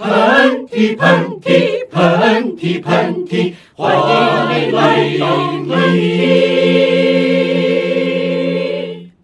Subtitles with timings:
[0.00, 6.08] 喷嚏喷嚏喷嚏喷嚏，欢迎来迎你！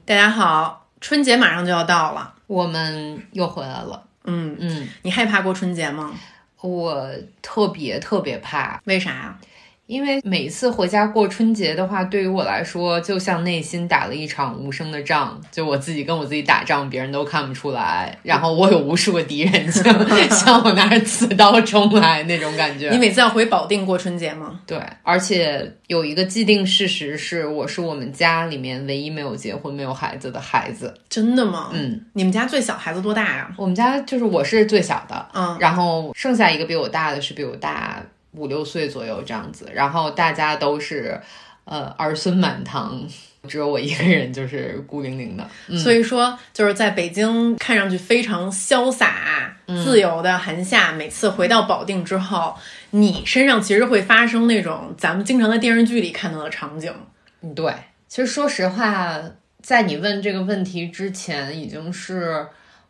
[0.04, 4.02] 大家好，春节马上就要到了，我们又回来了。
[4.24, 6.12] 嗯，嗯，你害怕过春节吗？
[6.60, 7.08] 我
[7.40, 9.38] 特别特别怕，为啥呀？
[9.86, 18.18] 因为每次回家过春节的话，对于我来说，就像内心打了一场无声的仗，就我自己跟我自己打仗，别人都看不出来。
[18.24, 19.84] 然后我有无数个敌人，像
[20.30, 22.90] 像我拿着刺刀冲来那种感觉。
[22.90, 24.60] 你每次要回保定过春节吗？
[24.66, 30.92] 对，而且有一个既定事实是，我是我们家里面唯一没有结婚、没有孩子的孩子。
[31.08, 31.70] 真的吗？
[31.72, 33.54] 嗯，你们家最小孩子多大呀？
[33.56, 38.02] 我们家就是我是最小的，嗯，然后剩下一个比我大的是比我大
[38.36, 41.20] 五六岁左右这样子，然后大家都是
[41.64, 43.02] 呃儿孙满堂，
[43.48, 45.48] 只有我一个人就是孤零零的。
[45.68, 52.54] 嗯、所以说就是在北京看上去非常潇洒、自由的韩夏，每次回到保定之后，
[52.90, 56.92] 你身上其实会发生那种咱们经常在电视剧里看到的场景。
[57.40, 57.72] 嗯对，
[58.06, 59.18] 其实说实话，
[59.62, 62.46] 在你问这个问题之前，已经是。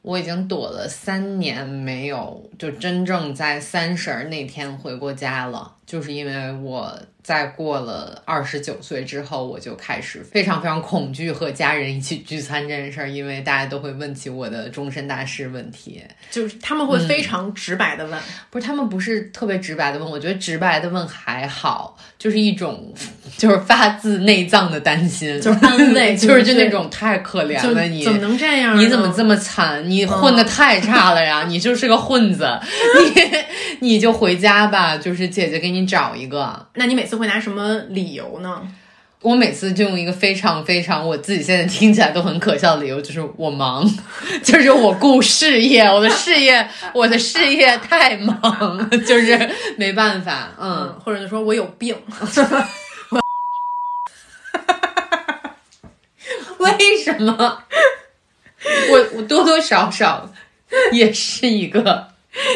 [0.06, 22.94] 我已经躲了三年，没有就真正在三十儿那天回过家了，就是因为我在过了二十九岁之后，我就开始非常非常恐惧和家人一起聚餐这件事儿，因为大家都会问起我的终身大事问题，就是他们会非常直白的问，不是他们不是特别直白的问，我觉得直白的问还好，就是一种
[23.36, 28.78] 就是发自内脏的担心，就是安慰，就是就那种太可怜了你，怎么能这样？
[28.78, 29.88] 你怎么这么惨？
[29.88, 31.44] 你混的太差了呀！
[31.46, 32.48] 你就是个混子，
[33.80, 36.66] 你你就回家吧，就是姐姐给你找一个。
[36.74, 38.62] 那你每次会拿什么理由呢？
[39.22, 43.84] 我每次就用一个非常非常我自己现在听起来都很可笑的理由，就是我忙，
[44.42, 51.96] 就是我顾事业，我的事业，我的事业太忙，就是没办法，嗯，或者就说我有病。
[56.78, 57.62] 为什么？
[58.90, 60.32] 我我多多少少
[60.92, 62.08] 也是一个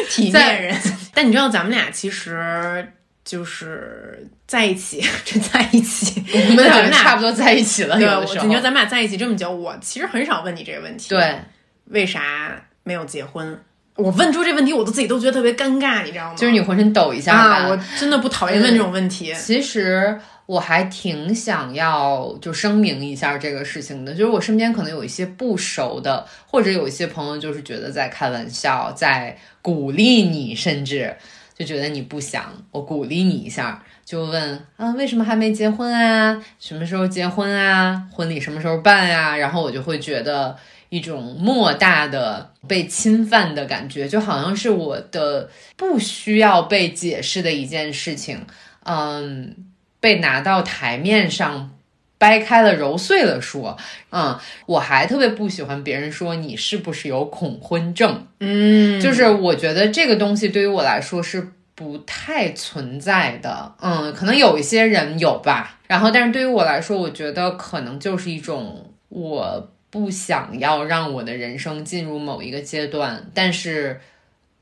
[0.09, 0.77] 体面人，
[1.13, 2.91] 但你知道咱们俩其实
[3.23, 7.97] 就是在一起，真在一起，我们俩差不多在一起了。
[7.97, 11.09] 对，有的时候你说咱们俩在一起这么久，我其实很少问你这个问题。
[11.09, 11.39] 对，
[11.85, 12.21] 为啥
[12.83, 13.63] 没有结婚？
[13.95, 16.35] 我问出这问题，我都自己都觉得特别尴尬，你知道吗？
[16.35, 17.67] 就是你浑身抖一下啊！
[17.69, 19.33] 我真的不讨厌问这种问题。
[19.35, 20.19] 其实。
[20.51, 31.15] 我还挺想要就声明一下这个事情的，就是我身边可能有一些不熟的，或者有一些朋友就是觉得在开玩笑，在鼓励你，甚至
[31.57, 36.43] 就觉得你不想，我鼓励你一下，就问啊，为什么还没结婚啊？
[36.59, 38.09] 什么时候结婚啊？
[38.11, 39.37] 婚礼什么时候办呀？
[39.37, 40.57] 然后我就会觉得
[40.89, 48.45] 一种莫大的被侵犯的感觉，就好像是我的不需要被解释的一件事情，
[48.83, 49.55] 嗯。
[50.01, 51.71] 被拿到台面上，
[52.17, 53.77] 掰开了揉碎了说，
[54.09, 73.99] 嗯，我还特别不喜欢别人说你是不是有恐婚症，嗯，就是我觉得这个东西对于我来说是不太存在的，嗯，可能有一些人有吧，然后但是对于我来说，我觉得可能就是一种我不想要让我的人生进入某一个阶段，但是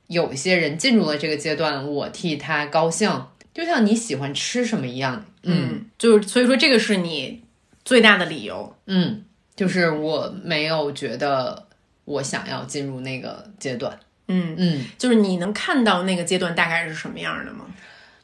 [0.08, 3.26] 有一些人进入了这个阶段，我替他高兴。
[3.54, 7.44] 就像你喜欢吃什么一样，嗯，就是所以说这个是你
[7.86, 9.24] 最大的理由，嗯，
[9.56, 11.68] 就是我没有觉得
[12.06, 14.56] 我想要进入那个阶段，嗯。
[14.58, 17.66] 嗯，就是你能看到那个阶段大概是什么样的吗？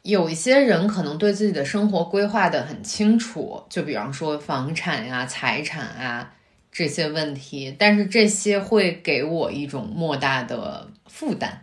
[0.02, 6.32] 有一些人可能对自己的生活规划的很清楚，就比方说房产呀、财产啊
[6.70, 11.62] 这些问题，但是这些会给我一种莫大的负担。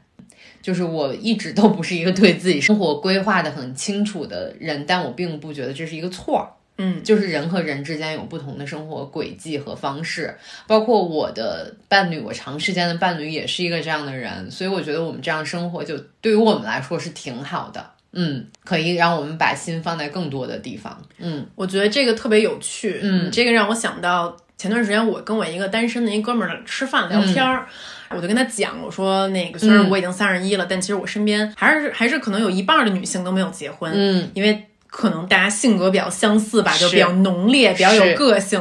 [0.63, 6.47] 就是我一直都不是一个对自己生活规划的很清楚的人，但我并不觉得这是一个错儿。
[6.77, 10.35] 嗯，就是人和人之间有不同的生活轨迹和方式，
[10.65, 17.91] 包括我的伴侣，我长时间的伴侣也是一个这样的人，所以我觉得我们这样生活就对于我们来说是挺好的。
[18.15, 20.99] 嗯，可以让我们把心放在更多的地方。
[21.17, 22.99] 嗯，我觉得这个特别有趣。
[23.03, 27.67] 嗯，这个让我想到前段时间我跟我一个单身的一哥们儿吃饭聊天儿。
[28.15, 38.59] 我就跟他讲，我说那个虽然我已经三十一了，但其实我身边还是还是可能有一半的女性都没有结婚，嗯，因为可能大家性格比较相似吧，就比较浓烈，比较有个性。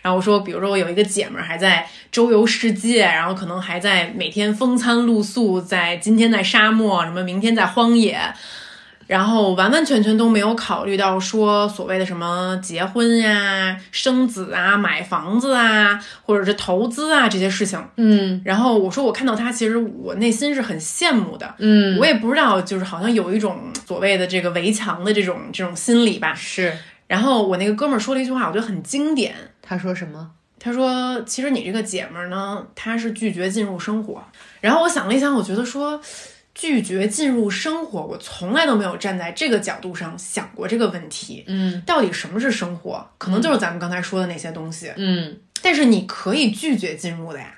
[0.00, 8.18] 然后我说，比如说我有一个姐们儿还在周游世界，然后可能还在每天风餐露宿，在今天在沙漠，什么明天在荒野。
[9.06, 17.82] 然后完完全全都没有考虑到说所谓的什么结婚呀、生子啊、买房子啊，或者是投资啊这些事情。
[17.96, 21.54] 嗯然后我说我看到他，其实我内心是很羡慕的。
[21.58, 26.34] 嗯，我也不知道，就是好像有一种所谓的这个围墙的这种这种心理吧。
[26.34, 26.72] 是
[27.06, 29.34] 然后我那个哥们儿说了一句话，我觉得很经典。
[29.60, 30.30] 他说什么？
[30.58, 34.24] 他说：“其实你这个姐们儿呢，她是拒绝进入生活。”
[34.62, 36.00] 然后我想了一想，我觉得说
[36.54, 41.44] 拒绝进入生活，我从来都没有站在这个角度上想过这个问题。
[41.48, 43.04] 嗯到底什么是生活？
[43.18, 44.92] 可能就是咱们刚才说的那些东西。
[44.96, 45.36] 嗯。
[45.62, 47.54] 但是你可以拒绝进入的呀。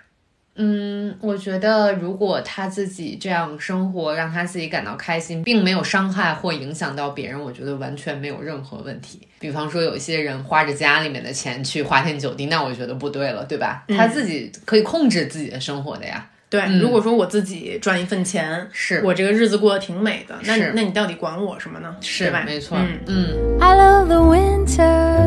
[0.59, 9.21] 嗯，我觉得如果他自己这样生活，让他自己感到开心，并没有伤害或影响到别人，我觉得完全没有任何问题。
[9.39, 13.85] 比方说，有一些人花着家里面的钱去花天酒地，那我觉得不对了，对吧？
[13.89, 16.27] 他自己可以控制自己的生活的呀。
[16.49, 21.97] 对，如果说我自己赚一份钱，是我这个日子过得挺美的，那是那你到底管我什么呢？
[22.01, 22.45] 是吧？
[22.47, 22.79] 没错。
[22.79, 25.27] 嗯嗯 I love the winter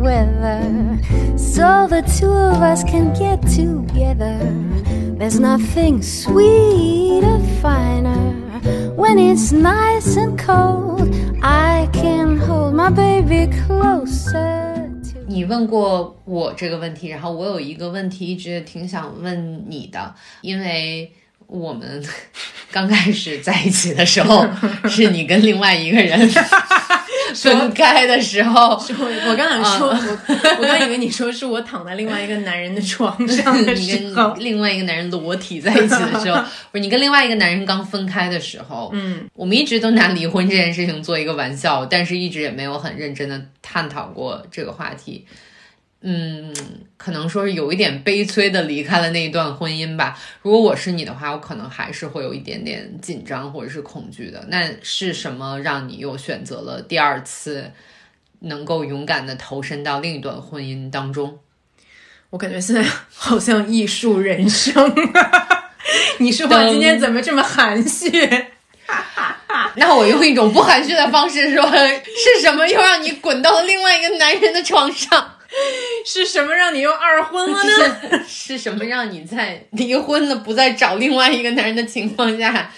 [0.00, 0.60] weather,
[1.36, 4.38] so the two of us can get together.
[5.18, 8.34] There's nothing sweeter, finer
[8.96, 11.14] when it's nice and cold.
[11.42, 14.69] I can hold my baby closer.
[15.30, 21.12] 你问过我这个问题，然后我有一个问题一直挺想问你的，因为
[21.46, 22.04] 我们
[22.72, 24.44] 刚开始在一起的时候，
[24.90, 26.18] 是你跟另外一个人
[27.34, 34.30] 分开的时候，我我刚想说，我我刚以为你说是我躺在另外一个男人的床上的你时候。
[34.34, 45.24] 跟，另外一个男人裸体在一起的时候， 不是你跟另外一个男人刚分开的时候，嗯，我们一直都拿离婚这件事情做一个玩笑，但是一直也没有很认真的探讨过这个话题。
[46.02, 46.54] 嗯，
[46.96, 50.18] 可能说是有一点悲催的离开了那一段婚姻吧。
[50.40, 54.42] 如果我是你的话，我可能还是会有一点点紧张或者是恐惧的。
[54.48, 57.70] 那是什么让你又选择了第二次，
[58.40, 61.38] 能够勇敢的投身到另一段婚姻当中？
[62.30, 62.82] 我感觉现在
[63.12, 64.94] 好像艺术人生。
[66.18, 68.10] 你说话今天怎么这么含蓄？
[69.76, 75.36] 那我用一种不含蓄的方式说，是什么又让你滚到了另外一个男人的床上？
[76.06, 78.24] 是什么让你又二婚了呢？
[78.26, 82.70] 是 是什么让你在离婚了不再找另外一个男人的情况下，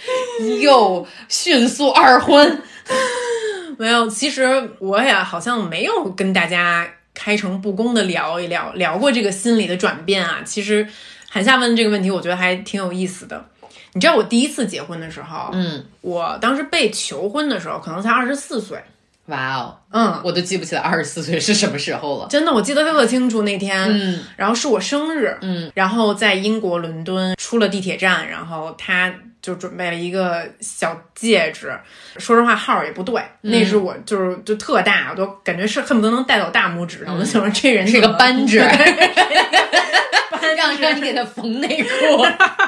[0.60, 2.62] 又迅速二婚？
[3.78, 10.40] 没有，其实我也好像没有跟大家开诚布公的聊一聊，聊过这个心理的转变啊。
[10.44, 10.86] 其实
[11.30, 13.44] 韩夏问这个问题，我觉得还挺有意思的。
[13.94, 18.78] 你知道我第一次结婚的时候，嗯，我当时被求婚的时候，可能才二十四岁。
[19.26, 22.26] 哇哦，嗯，我都记不起来二十四岁是什么时候了。
[22.28, 31.72] 真的，我记得特别清楚那天，嗯，然后是我生日，嗯，然后在英国伦敦出了地铁站，然后他就准备了一个小戒指，
[32.18, 33.52] 说实话号儿也不对，嗯。
[33.52, 38.58] 那是我就是就特大，我都感觉是恨不得能戴到大拇指上，我就想说这人是个扳指，
[40.30, 41.88] 扳让让你给他缝内裤。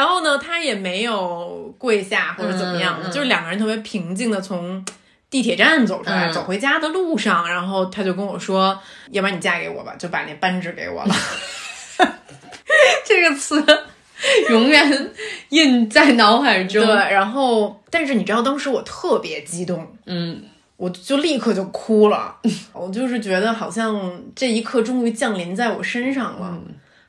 [0.00, 4.82] 然后呢，他也没有跪下或者怎么样的，嗯嗯就是两个人特别平静的从
[5.28, 8.80] 地铁站走出来，嗯走回家的路上，然后他就跟我说
[9.12, 11.14] ：“要不然你嫁给我吧。”就把那扳指给我了。
[13.04, 13.62] 这个词
[14.48, 15.10] 永远
[15.50, 16.82] 印在脑海中。
[16.86, 20.42] 对，，然后但是你知道当时我特别激动，嗯，
[20.78, 22.36] 我就立刻就哭了，
[22.72, 26.58] 我就是觉得好像这一刻终于降临在我身上了，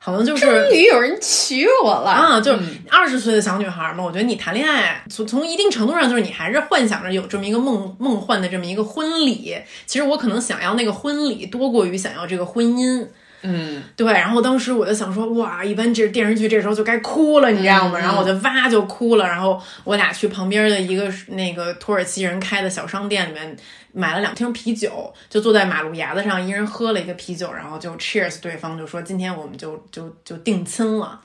[0.04, 9.56] 好像就是终于有人娶我了啊，就是嗯二十岁的小女孩嘛，我觉得你谈恋爱，从从一定程度上就是你还是幻想着有这么一个梦梦幻的这么一个婚礼。
[9.86, 13.06] 其实我可能想要那个婚礼多过于想要这个婚姻。
[13.42, 17.98] 嗯，对，然后当时我就想说，哇，一般这电视剧这时候就该哭了，你知道吗？
[17.98, 23.56] 嗯然后我就哇就哭了，然后我俩去旁边的一个那个土耳其人开的小商店里面
[23.92, 31.20] 买了两听啤酒，就坐在马路牙子上，一人喝了一个啤酒，然后就 cheers 对方，就说今天我们就就就定亲了。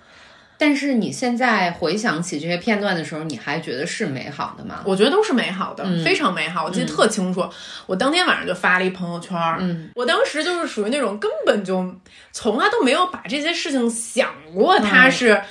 [0.58, 4.82] 但是你现在回想起这些片段的时候，你还觉得是美好的吗？
[4.86, 6.66] 我觉得都是美好的，嗯非常美好。
[6.66, 7.48] 我记得特清楚，
[7.86, 9.38] 我当天晚上就发了一朋友圈。
[9.60, 11.96] 嗯，我当时就是属于那种根本就
[12.32, 15.42] 从来都没有把这些事情想过，它是。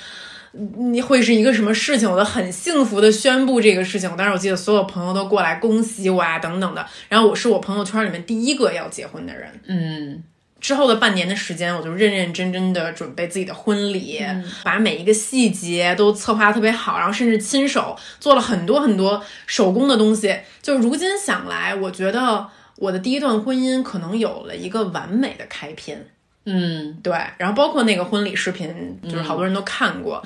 [0.53, 2.09] 你会是一个什么事情？
[2.09, 4.09] 我都很幸福的宣布这个事情。
[4.09, 6.83] 我当时我记得所有朋友都过来恭喜我啊，等等的。
[7.09, 9.51] 然后我是我朋友圈里面第一个要结婚的人。
[9.67, 10.23] 嗯
[10.59, 14.19] 之后的半年的时间，我就认认真真的准备自己的婚礼，
[14.63, 20.35] 把每一个细节都策划的特别好，然后甚至亲手做了很多很多手工的东西。
[20.61, 22.47] 就如今想来，我觉得
[22.77, 26.07] 我的第一段婚姻可能有了一个完美的开篇。
[26.45, 30.23] 嗯对，然后包括那个婚礼视频，就是好多人都看过。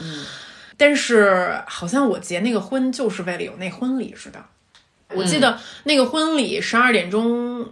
[0.77, 4.43] 但是好像我结那个婚就是为了有那婚礼似的。
[5.13, 7.67] 我记得那个婚礼十二点钟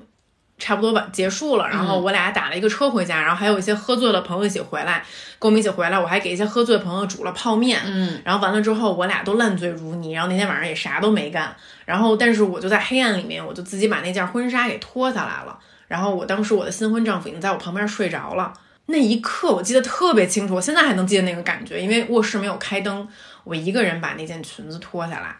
[0.59, 5.03] 差不多晚结束了，然后我俩打了一个车回家，然后还有一些喝醉了朋友一起回来，
[5.39, 18.53] 跟我们一起回来，我还给一些喝醉的朋友煮了泡面，嗯，然后完了之后我俩都烂醉如泥，然后那天晚上也啥都没干，然后但是我就在黑暗里面，我就自己把那件婚纱给脱下来了，然后我当时我的新婚丈夫已经在我旁边睡着了。
[18.87, 23.07] 那一刻我记得特别清楚，我现在还能记得那个感觉，因为卧室没有开灯，
[23.43, 25.37] 我一个人把那件裙子脱下来，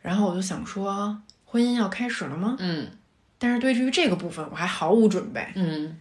[0.00, 2.56] 然后我就想说，婚姻要开始了吗？
[2.58, 2.88] 嗯
[3.38, 5.46] 但是对于这个部分，我还毫无准备。
[5.54, 5.98] 嗯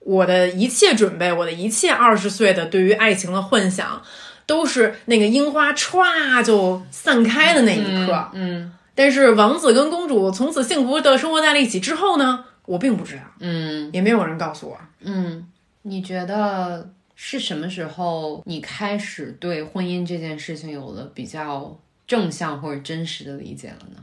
[0.00, 4.02] 我的一切准备，我的一切二十岁的对于爱情的幻想，
[4.46, 8.30] 都是那个樱花歘就散开的那一刻。
[8.32, 14.78] 嗯但是王子跟公主从此幸福的生活在了一起之后呢，我并不知道，嗯也没有人告诉我。
[15.00, 15.46] 嗯，
[15.82, 24.02] 你觉得是什么时候你开始对婚姻这件事情有了比较正向或者真实的理解了呢？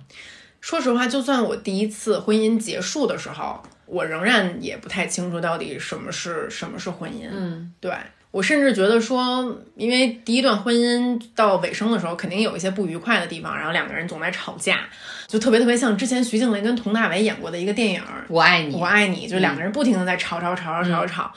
[0.62, 7.28] 说实话，就算我第一次婚姻结束的时候，我仍然也不太清楚到底什么是什么是婚姻。
[7.32, 7.92] 嗯对
[8.32, 14.82] 我甚至觉得说，因为第一段婚姻到尾声的时候，肯定有一些不愉快的地方，然后两个人总在吵架，
[15.28, 21.34] 就特别特别像之前徐静蕾跟佟大为演过的一个电影《我爱你，我爱你》，就两个人不停的在吵吵吵吵吵吵。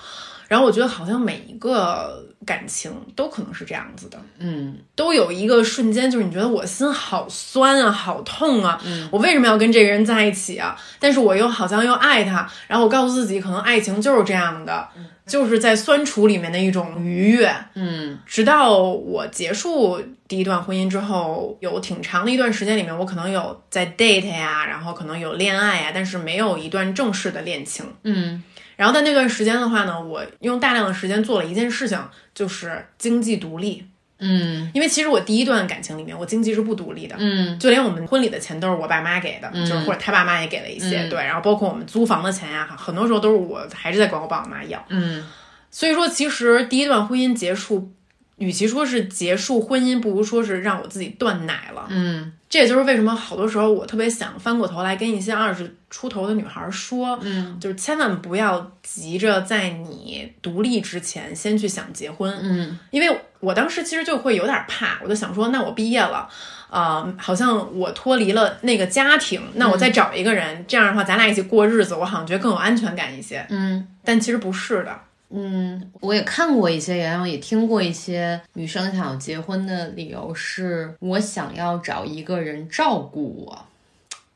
[0.51, 10.77] 然后我觉得好像每一个感情都可能是这样子的，嗯都有一个瞬间，就是你觉得我心好酸啊，好痛啊，嗯我为什么要跟这个人在一起啊？
[10.99, 14.89] 但是我又好像又爱他，然后我告诉自己，可能爱情就是这样的，
[15.25, 17.55] 就是在酸楚里面的一种愉悦。
[17.75, 27.85] 嗯直到我结束第一段婚姻之后，有挺长的一段时间里面，我可能有在 date 呀，然后可能有恋爱呀，但是没有一段正式的恋情。
[28.03, 28.43] 嗯
[28.81, 31.99] 然后在那段时间的话呢，我用大量的时间做了一件事情，
[32.35, 33.87] 就是经济独立。
[34.21, 34.71] 嗯。
[34.73, 37.59] 因为其实我第一段感情里面，我经济是不独立的，嗯。
[37.59, 41.11] 就连我们婚礼的钱都是我爸妈给的，就是或者他爸妈也给了一些，嗯。
[41.11, 44.83] 对，然后包括我们租房的钱呀、很多时候都是我还是在管我爸我妈要。
[44.89, 45.23] 嗯。
[45.71, 47.93] 所以说，其实第一段婚姻结束，
[48.41, 51.87] 与其说是结束婚姻，不如说是让我自己断奶了。
[51.91, 66.29] 嗯这也就是为什么好多时候我特别想翻过头来跟一些二十出头的女孩说，嗯，就是千万不要急着在你独立之前先去想结婚，嗯因为我当时其实就会有点怕，我就想说，那我毕业了。
[66.71, 73.45] 呃，好像我脱离了那个家庭，那我再找一个人，这样的话，咱俩一起过日子，我好像觉得更有安全感一些。
[73.51, 73.87] 嗯。
[74.05, 74.97] 但其实不是的，
[75.33, 83.67] 嗯，我也看过一些，然后也听过一些女生想要结婚的理由是，我想要找一个人照顾我。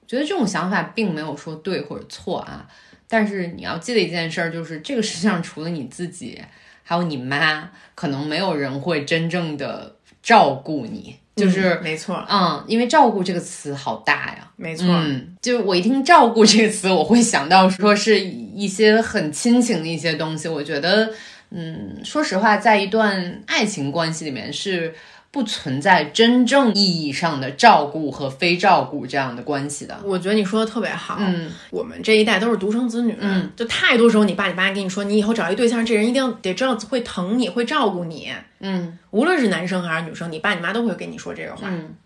[0.06, 2.68] 觉得这种想法并没有说对或者错啊，
[3.08, 6.40] 但是你要记得一件事儿，就是这个世界上除了你自己，
[6.84, 11.16] 还有你妈，可能没有人会真正的照顾你。
[11.36, 20.46] 就是，嗯没错，嗯，因为照顾这个词好大呀，没错，嗯，就是我一听“照顾”这个词，我会想到说是一些很亲情的一些东西。
[20.46, 21.10] 我觉得，
[21.50, 24.94] 嗯，说实话，在一段爱情关系里面是
[25.34, 29.98] 不存在真正意义上的照顾和非照顾这样的关系的。
[30.04, 31.16] 我觉得你说的特别好。
[31.18, 38.32] 嗯，我们这一代都是独生子女，嗯，就太多时候你爸你妈跟你说，你以后找一对象，这人一定要得知道会疼你，会照顾你。
[38.60, 41.68] 嗯无论是男生还是女生，你爸你妈都会跟你说这个话。
[41.68, 41.96] 嗯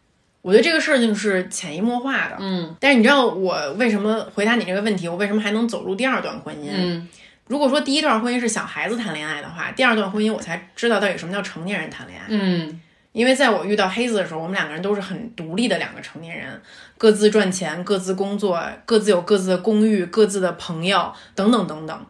[0.41, 2.37] 我觉得这个事情是潜移默化的。
[2.41, 5.07] 嗯但是你知道我为什么回答你这个问题？
[5.07, 6.71] 我为什么还能走入第二段婚姻？
[6.73, 7.07] 嗯
[7.47, 12.27] 如果说第一段婚姻是小孩子谈恋爱的话，第二段婚姻我才知道到底什么叫成年人谈恋爱。
[12.29, 12.81] 嗯
[13.19, 16.49] 因为在我遇到黑子的时候，我们两个人都是很独立的两个成年人，
[16.97, 22.07] 各自赚钱，各自工作，各自有各自的公寓，各自的朋友，等等等等。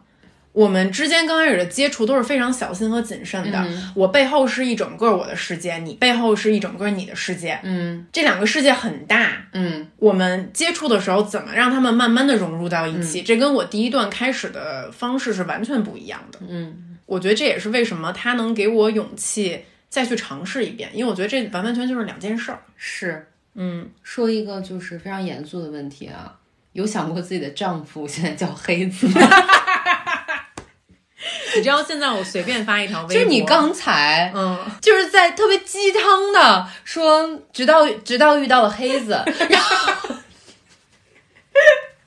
[0.51, 3.65] 我们之间刚开始的接触都是非常小心和谨慎的。
[3.95, 9.47] 我背后是一整个我的世界，你背后是一整个你的世界，嗯这两个世界很大。
[9.53, 13.23] 嗯我们接触的时候，怎么让他们慢慢的融入到一起？
[13.23, 16.37] 这跟我第一段开始的方式是完全不一样的。
[16.47, 22.61] 嗯我觉得这也是为什么他能给我勇气再去尝试一遍，因为我觉得这完完全就是两件事儿。
[22.77, 26.35] 是嗯，说一个就是非常严肃的问题啊，
[26.73, 29.19] 有想过自己的丈夫现在叫黑子吗？
[31.55, 39.93] 你知道现在我随便发一条微博， 就是你刚才嗯，就是在特别鸡汤的说，直到直到遇到了黑子， 然后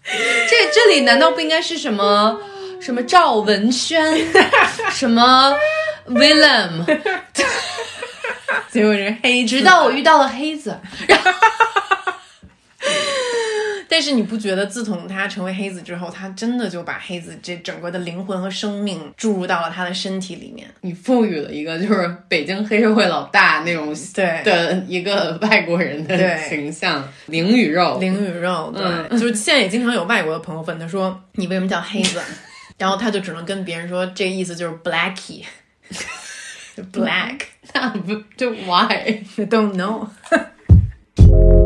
[0.05, 2.41] 这这里难道不应该是什么
[2.81, 4.01] 什么赵文轩，
[4.91, 5.53] 什么
[6.09, 6.85] Willem？
[8.71, 10.79] 结果是黑子，直到我遇到了黑子，
[13.89, 20.67] 但是你不觉得自从他成为黑子之后，他真的就把黑子这整个的灵魂和生命注入到了他的身体里面？
[20.81, 32.19] 你赋予了一个就是北京黑社会老大那种对的一个外国人的形象，灵与肉，灵与肉，对，就是现在也经常有外国的朋友问他说：“你为什么叫黑子？”
[32.79, 35.45] 然后他就只能跟别人说，这个意思就是 blackie。
[36.76, 37.42] 就 black，
[37.74, 39.24] 那不就 why？
[39.38, 40.10] I don't know。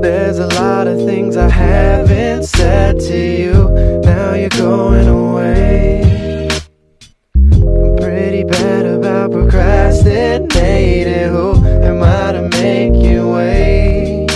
[0.01, 3.69] There's a lot of things I haven't said to you.
[4.03, 6.49] Now you're going away.
[7.35, 11.29] I'm pretty bad about procrastinating.
[11.29, 14.27] Who am I to make you wait?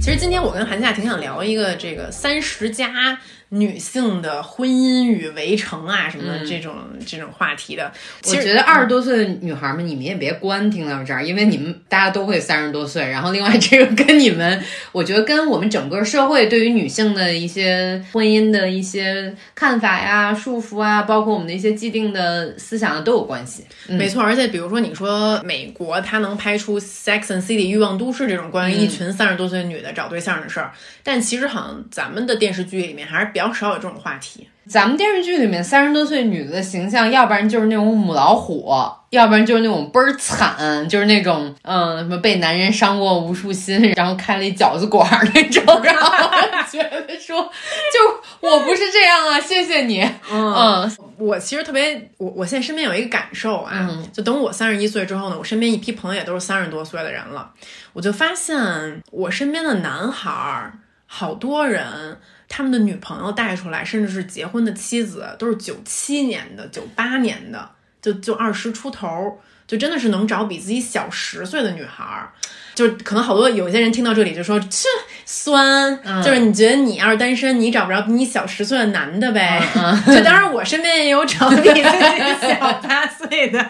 [0.00, 3.18] 其实今天我跟韩夏挺想聊一个这个三十加
[3.53, 6.73] 女性的婚姻与围城啊什么的这种、
[7.05, 7.91] 这种话题的。
[8.25, 13.09] 我觉得二十多岁的女孩们，你们也别关听到这儿，因为你们大家都会三十多岁。
[13.09, 23.65] 然后另外这个跟你们，我觉得跟我们整个社会对于女性的一些婚姻的一些看法呀、束缚啊，包括我们的一些既定的思想啊都有关系。
[23.87, 30.71] 没错，而且比如说你说美国，它能拍出《Sex and City》欲望都市这种关于一群三十多岁的女的找对象的事儿，
[31.03, 34.47] 但其实好像咱们的电视剧里面还是比较少有这种话题。
[34.67, 38.71] 咱们电视剧里面三十多岁女的形象，要不然就是那种母老虎，
[39.09, 46.29] 要不然就是那种倍儿惨，就是那种嗯什么被男人伤过无数心，然后开了一饺子馆儿那种， 然后
[46.71, 50.89] 觉得说就我不是这样啊，谢谢你，嗯。
[51.17, 54.07] 我其实特别，我我现在身边有一个感受啊，嗯。
[54.13, 57.51] 就等我三十一岁之后呢，我身边一批朋友也都是三十多岁的人了，
[57.93, 60.73] 我就发现我身边的男孩儿，
[61.05, 62.17] 好多人
[62.53, 72.33] 他们的女朋友带出来，甚至是结婚的妻子，都是九七年的、九八年的，就就二十出头，就真的是能找比自己小十岁的女孩儿。
[72.73, 74.87] 就是可能好多有些人听到这里就说这
[75.25, 79.61] 酸，就是你觉得你要是单身，你找不着比你小十岁的男的呗。
[80.07, 83.65] 就当然我身边也有找比自己小八岁的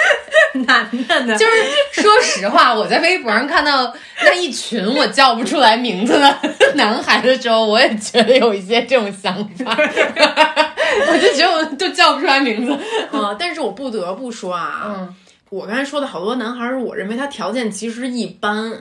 [0.66, 1.36] 男的呢。
[1.36, 6.38] 就是说实话，我在微博上看到那一群我叫不出来名字的
[6.74, 9.32] 男孩的时候，我也觉得有一些这种想
[9.64, 12.72] 法， 我就觉得我都叫不出来名字，
[13.16, 15.14] 啊、但是我不得不说啊，嗯
[15.50, 18.72] 我刚才说的好多男孩儿，我认为他条件其实一般，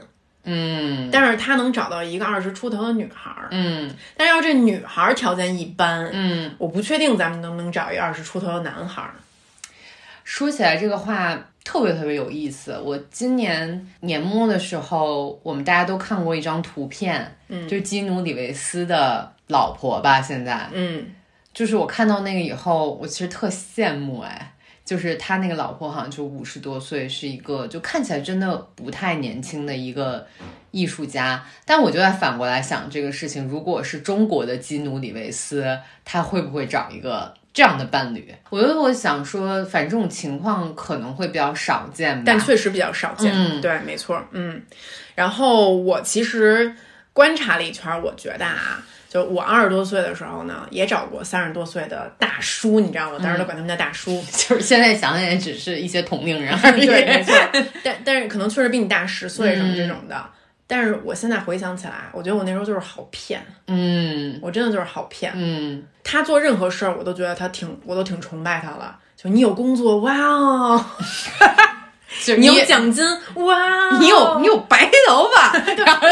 [0.43, 3.47] 嗯但是他能找到一个二十出头的女孩儿。
[3.51, 6.53] 嗯但是要这女孩儿条件一般，嗯。
[6.58, 9.13] 我不确定咱们能不能找一个二十出头的男孩儿。
[10.23, 12.77] 说起来这个话特别特别有意思。
[12.84, 21.06] 我今年年末的时候，我们大家都看过一张图片，嗯，就是基努里维斯的老婆吧，现在，嗯，
[21.53, 24.53] 就是我看到那个以后，我其实特羡慕哎。
[24.88, 30.26] 就是他那个老婆好像就五十多岁，是一个就看起来真的不太年轻的一个
[30.71, 31.43] 艺术家。
[31.65, 38.34] 但我就在反过来想这个事情，如果是中国的基努里维斯，他会不会找一个这样的伴侣？
[38.50, 42.23] 我觉得我想说，反正这种情况可能会比较少见吧。
[42.26, 43.34] 但确实比较少见。
[43.36, 44.62] 嗯对，没错，嗯。
[45.15, 46.73] 然后我其实
[47.12, 53.20] 观察了一圈儿，我觉得啊，就我二十多岁的时候呢，也找过三十多岁的大叔，你知道吗？
[53.24, 54.22] 当时都管他们叫大叔。
[54.32, 56.86] 就是现在想想也只是一些同龄人而 已。
[56.86, 57.34] 对，没错。
[57.84, 60.24] 但但是可能确实比你大十岁什么这种的。
[60.70, 65.32] 但是我现在回想起来，我觉得我那时候就是好骗，嗯我真的就是好骗。
[65.34, 68.98] 嗯，他做任何事儿，我都觉得他挺，我都挺崇拜他了。
[69.15, 70.86] 就你有工作，哇哦，
[72.26, 76.06] 就是你有奖金，哇哦，你有你有白头发，然后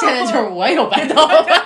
[0.00, 1.64] 现在就是我有白头发。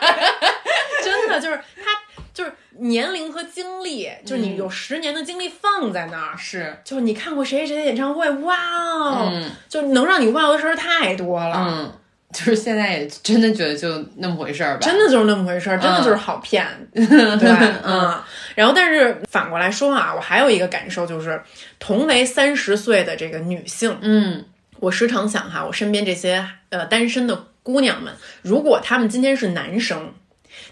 [1.05, 1.91] 真的就是他
[2.33, 9.51] 就是年龄和经历，就是你有十年的经历放在那儿，是，就是你看过谁谁的演唱会，哇哦，嗯。
[9.69, 11.57] 就能让你哇哦的事儿太多了。
[11.57, 11.93] 嗯，
[12.33, 14.81] 就是现在也真的觉得就那么回事儿吧。
[14.81, 18.21] 真的就是那么回事儿，真的就是好骗， 对，嗯。
[18.57, 21.41] 然后，但是反过来说啊，我还有一个感受就是，
[21.79, 24.45] 同为三十岁的这个女性，嗯。
[24.81, 28.13] 我时常想哈，我身边这些呃单身的姑娘们，
[28.43, 30.13] 如果她们今天是男生，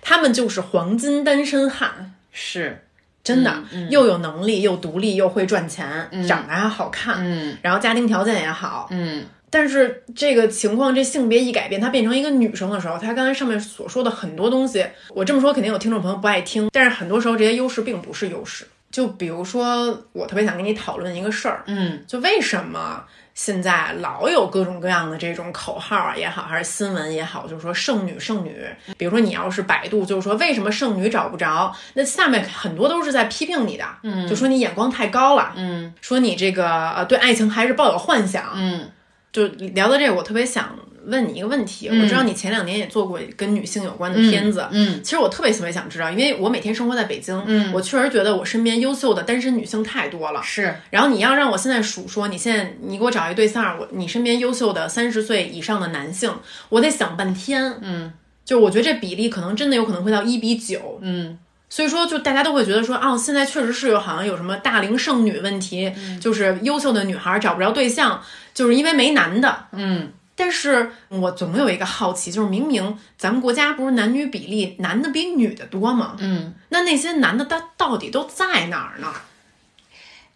[0.02, 2.84] 他们就是黄金单身汉，是，
[3.24, 3.90] 真的，嗯嗯。
[3.90, 5.86] 又有能力，又独立，又会赚钱，
[6.28, 7.56] 长得还好看，嗯。
[7.62, 9.24] 然后家庭条件也好，嗯。
[9.48, 18.66] 但是这个情况，这性别一改变，她变成一个女生的时候，她刚才上面所说的很多东西，我这么说肯定有听众朋友不爱听，但是很多时候这些优势并不是优势。
[18.90, 22.02] 就比如说，我特别想跟你讨论一个事儿，嗯。
[22.06, 28.64] 就为什么现在老有各种各样的这种口号啊也好，还是新闻也好，就是说剩女剩女。
[28.98, 38.90] 比如说你要是百度，就是说为什么剩女找不着，那下面很多都是在批评你的，嗯，就说你眼光太高了，嗯说你这个呃对爱情还是抱有幻想，嗯
[39.32, 50.42] 就聊到这个，我特别想问你一个问题，嗯我知道你前两年也做过跟女性有关的片子，嗯其实我特别特别想知道，因为我每天生活在北京，嗯我确实觉得我身边优秀的单身女性太多了。
[50.42, 56.32] 是然后你要让我现在数说，你现在你给我找一对象，我你身边优秀的三十岁以上的男性，
[56.68, 57.74] 我得想半天。
[57.80, 58.12] 嗯，
[58.44, 60.98] 就我觉得这比例可能真的有可能会到一比九。
[61.02, 61.38] 嗯
[61.68, 69.68] 所以说，就大家都会觉得说，哦，现在确实是有好像有什么大龄剩女问题，就是优秀的女孩找不着对象，就是因为没男的。
[69.72, 76.16] 嗯但是我总有一个好奇，就是明明咱们国家不是男女比例男的比女的多吗？
[76.18, 79.12] 嗯，那那些男的他到底都在哪儿呢？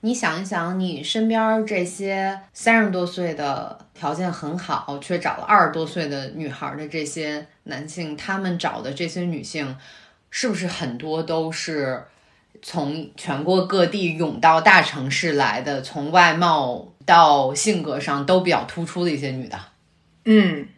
[0.01, 9.77] 你想一想，你身边这些三十多岁的条件很好，却找了二十多岁的女孩的这些男性，他们找的这些女性，
[10.31, 12.05] 是不是很多都是
[12.63, 19.59] 从全国各地涌到大城市来的，从外貌到性格上都比较突出的一些女的，
[20.27, 20.69] 嗯，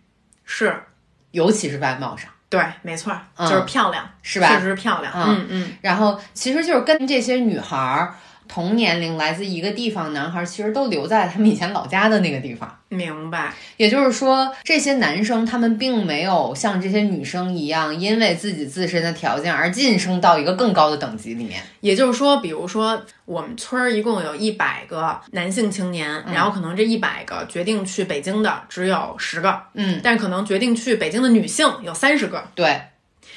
[0.45, 0.85] 是。
[1.33, 2.31] 尤其是外貌上。
[2.49, 4.49] 对，没错就是漂亮，是吧？
[4.49, 5.13] 确实是漂亮。
[5.15, 5.27] 嗯。
[5.27, 8.15] 嗯嗯，然后其实就是跟这些女孩儿
[8.49, 12.77] 同年龄、来自一个地方男孩儿，其实都留在他们以前老家的那个地方。
[12.89, 13.53] 明白。
[13.77, 21.63] 也就是说，这些男生他们并没有像这些女生一样，因为自己自身的条件而晋升到一个更高的等级里面。
[21.81, 32.81] 也就是说，比如说我们村儿一共有一百个男性青年，然后可能这一百个决定去北京的只有十个，嗯，但可能决定去北京的女性有三十个，对，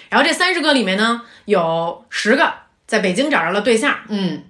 [0.09, 2.53] 然后这三十个里面呢，有十个
[2.87, 4.43] 在北京找着了对象，嗯，对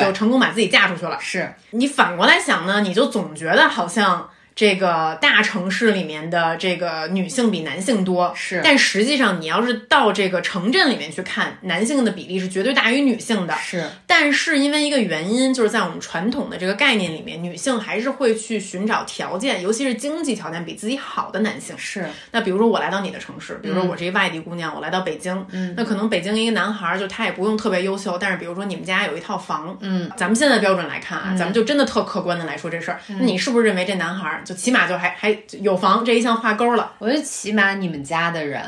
[0.00, 1.18] 就成功把自己嫁出去了。
[1.20, 13.54] 是，你反过来想呢，你就总觉得好像这个大城市里面的这个女性比男性多，是但实际上你要是到这个城镇里面去看，男性的比例是绝对大于女性的。
[13.58, 21.76] 是，但是因为一个原因，就是在我们传统的这个概念里面，女性还是会去寻找条件，尤其是经济条件比自己好的男性。
[21.76, 36.92] 是，那比如说我来到你的城市，比如说我是一外地姑娘，我来到北京，嗯那可能北京一个男孩儿就他也不用特别优秀，但是比如说你们家有一套房，嗯，咱们现在标准来看啊，咱们就真的特客观的来说这事儿，嗯那你是不是认为这男孩儿就起码就还还有房这一项画勾了？
[36.98, 38.62] 我觉得起码你们家的人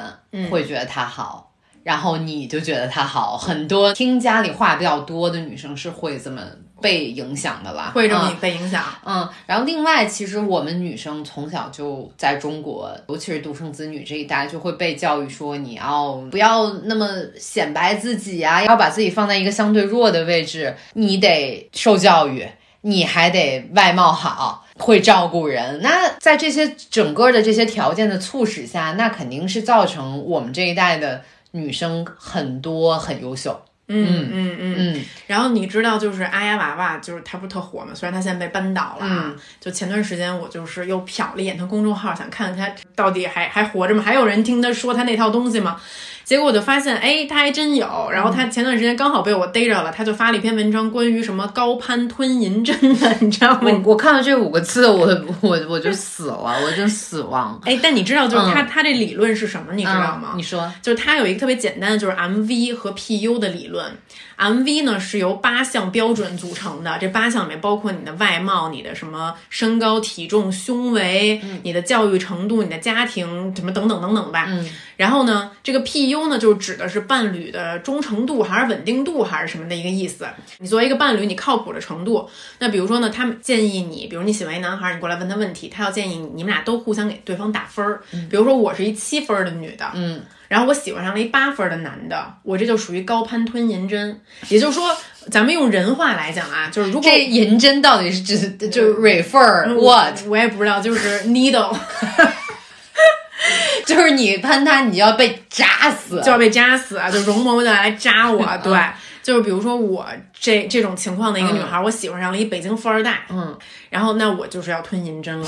[0.50, 1.52] 会觉得他好，
[1.84, 3.38] 然后你就觉得他好。
[3.38, 6.42] 很多听家里话比较多的女生是会这么
[6.82, 8.84] 被影响的吧，会这么嗯被影响？
[9.04, 22.46] 嗯，然后另外，其实我们女生从小就在中国，尤其是独生子女这一代，就会被教育说你要不要那么显摆自己啊，要把自己放在一个相对弱的位置，你得受教育，
[22.82, 24.64] 你还得外貌好。
[24.80, 33.60] 会照顾人，那在这些整个的这些条件的促使下，那肯定是造成我们这一代的女生很多很优秀。
[33.88, 34.74] 嗯嗯嗯。
[34.78, 37.88] 嗯，然后你知道，就是阿丫娃娃，就是她不是特火嘛？
[37.92, 44.00] 虽然她现在被扳倒了啊，嗯就前段时间我就是又瞟了一眼她公众号，想看看她到底还还活着吗？
[44.00, 45.80] 还有人听她说她那套东西吗？
[46.28, 47.88] 结果我就发现，哎，他还真有。
[48.12, 53.70] 然后他前段时间刚好被我逮着了，他就发了一篇文章，关于什么高攀吞银针的， 你知道吗？
[53.86, 55.08] 我我看到这五个字，我
[55.40, 57.58] 我我就死了， 我就死亡。
[57.64, 59.72] 哎，但你知道，就是他嗯她这理论是什么？
[59.72, 60.32] 你知道吗？
[60.34, 63.90] 嗯你说，就是他有一个特别简单的，就是 MV 和 PU 的理论。
[64.38, 74.46] MV 呢是由八项标准组成的，这八项里面包括你的外貌、你的什么身高、体重、胸围、你的教育程度、你的家庭什么等等等等吧。
[74.48, 80.26] 嗯然后呢，这个 PU 呢就指的是伴侣的忠诚度还是稳定度还是什么的一个意思。
[80.58, 82.28] 你作为一个伴侣，你靠谱的程度。
[82.58, 88.02] 那比如说呢，他们建议你，比如你喜欢一男孩，你过来问他问题，他要建议你，你们俩都互相给对方打分儿。
[88.28, 94.20] 比如说我是一七分儿的女的，嗯，然后我喜欢上了一八分儿的男的，我这就属于高攀吞银针。
[94.48, 94.96] 也就是说，
[95.30, 100.26] 咱们用人话来讲啊，就是如果这银针到底是指就是 refer 我 what？
[100.26, 101.76] 我也不知道，就是 needle
[103.84, 108.78] 就是你攀他，你要被扎死，就要被扎死啊，就容嬷嬷就来扎我， 对。
[109.22, 113.54] 就是比如说我这这种情况的一个女孩，我喜欢上了一北京富二代，嗯，
[113.90, 115.46] 然后那我就是要吞银针了。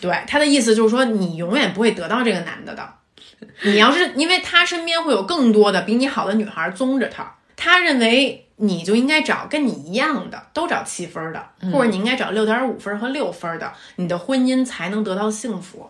[0.00, 2.88] 对他的意思就是说，你永远不会得到这个男的的。
[3.64, 15.88] 你要是因为他身边会有更多的比你好的女孩宗着他，他认为你就应该找跟你一样的，都找七分的，或者你应该找六点五分和六分的，你的婚姻才能得到幸福。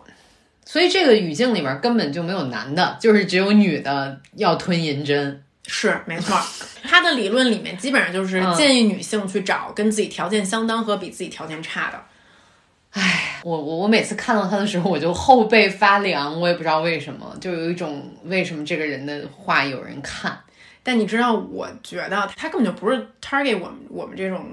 [0.65, 5.43] 所以这个语境里面根本就没有男的，就是只有女的要吞银针。
[5.67, 6.43] 是没错儿，
[6.83, 12.01] 他的理论里面基本上就是嗯建议女性去找跟自己条件相当和比自己条件差的。
[13.43, 20.37] 我我我每次看到他的时候，我就后背发凉，我也不知道为什么，就有一种为什么这个人的话有人看。
[20.83, 24.45] 但你知道，我觉得他根本就不是 target 我们我们这种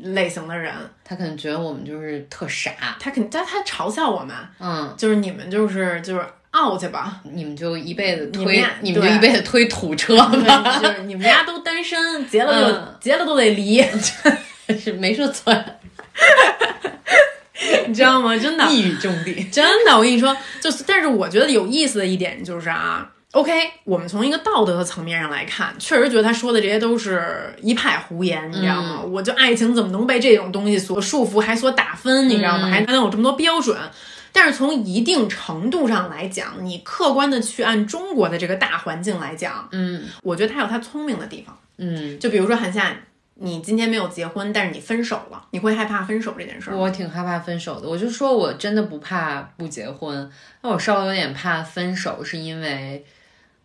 [0.00, 0.72] 类型的人，
[1.04, 6.20] 他可能觉得我们就是特傻，他肯但他嘲笑我们，嗯，就是你们就是就是
[6.54, 12.94] out 吧，你们就一辈子推你们就一辈子推土车对 吧，就是你们家都单身，结了就、嗯。
[13.00, 13.82] 结了都得离，
[14.78, 15.52] 是没说错，
[17.86, 18.36] 你知道吗？
[18.36, 19.48] 真的，一语中的。
[19.50, 23.52] 真的，我跟你说，就是，但是我觉得有意思的一点就是啊，OK，
[23.84, 29.00] 我们从一个道德的层面上来看，确实觉得他说的这些都是一派胡言，你知道吗？
[29.02, 32.68] 我就爱情怎么能被这种东西所束缚，还所打分，你知道吗？
[32.68, 33.76] 还能有这么多标准？
[34.34, 41.54] 但是从一定程度上来讲，你客观的去按中国的这个大环境来讲，嗯我觉得他有他聪明的地方。
[41.76, 42.96] 嗯，就比如说韩夏，
[43.42, 46.76] 你今天没有结婚，但是你分手了，你会害怕分手这件事儿？
[46.76, 47.88] 我挺害怕分手的。
[47.88, 50.30] 我就说我真的不怕不结婚，
[50.62, 53.04] 那我稍微有点怕分手，是因为。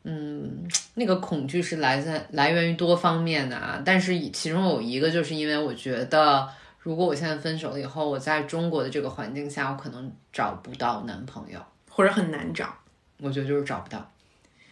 [0.10, 6.48] 嗯，那个恐惧是来自来源于多方面的啊，但是其中有一个就是因为我觉得，
[6.80, 11.60] 如果我现在分手了以后，我在中国的这个环境下，我可能找不到男朋友，
[11.90, 12.74] 或者很难找。
[13.20, 14.10] 我觉得就是找不到。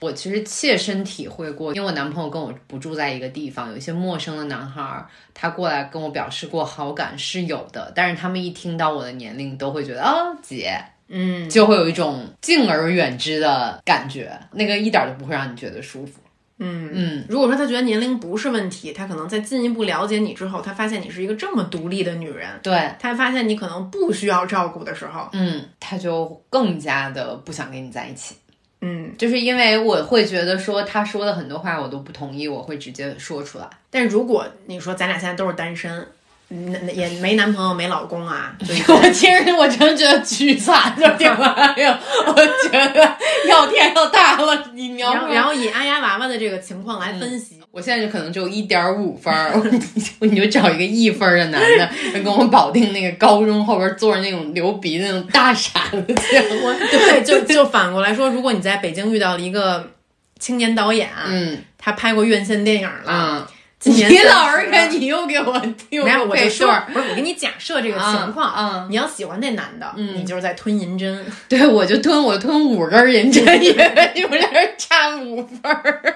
[0.06, 16.20] 我其实切身体会过，因为我男朋友跟我不住在一个地方，有一些陌生的男孩儿，他过来跟我表示过好感是有的，但是他们一听到我的年龄，都会觉得哦姐，嗯，就会有一种敬而远之的感觉，那个一点都不会让你觉得舒服。
[16.60, 16.92] 嗯。
[16.94, 28.36] 嗯，如果说他觉得年龄不是问题，他可能在进一步了解你之后，他发现你是一个这么独立的女人，对，他发现你可能不需要照顾的时候，嗯，他就更加的不想跟你在一起，
[28.88, 33.68] 嗯，就是因为我会觉得说他说的很多话我都不同意，我会直接说出来。
[33.90, 36.08] 但如果你说咱俩现在都是单身，
[36.50, 41.98] 那那也没男朋友没老公啊，就 我其实我真的觉得沮丧，就 挺玩意儿。
[42.28, 43.18] 我觉得
[43.50, 49.52] 要天要大了，你描述然后然后以阿丫娃娃的这个情况来分析，我现在就可能只有一点五分儿，
[50.22, 51.90] 你 就找一个一分儿的男的，
[52.24, 56.38] 跟我保定那个高中后边坐着那种流鼻那种大傻子去。
[56.64, 59.92] 我对，就就反过来说，如果你在北京遇到了一个
[60.40, 63.46] 青年导演，嗯他拍过院线电影了，嗯，
[63.78, 65.60] 今年你老是跟你又给我
[65.90, 76.16] 听没有，我就配说，不是我给你假设这个情况，嗯嗯你要喜欢那男的，嗯你就是在吞银针，对，我就吞我吞五根银针，因为你们这儿差五分儿。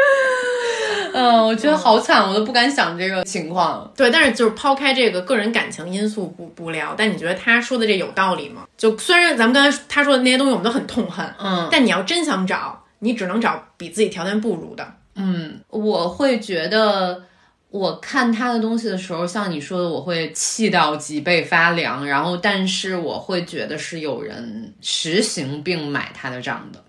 [1.12, 3.92] 嗯，我觉得好惨，我都不敢想这个情况。
[3.96, 8.66] 对，但是就是抛开这个个人感情因素不不聊，但你觉得他说的这有道理吗？
[8.76, 14.94] 就虽然咱们刚才他说的那些东西我们都很痛恨，嗯但你要真想找，你只能找比自己条件不如的。
[15.16, 17.22] 嗯，我会觉得，
[17.70, 26.82] 我看他的东西的时候，像你说的，我会气到脊背发凉，然后，但是我会觉得是有人实行并买他的账的。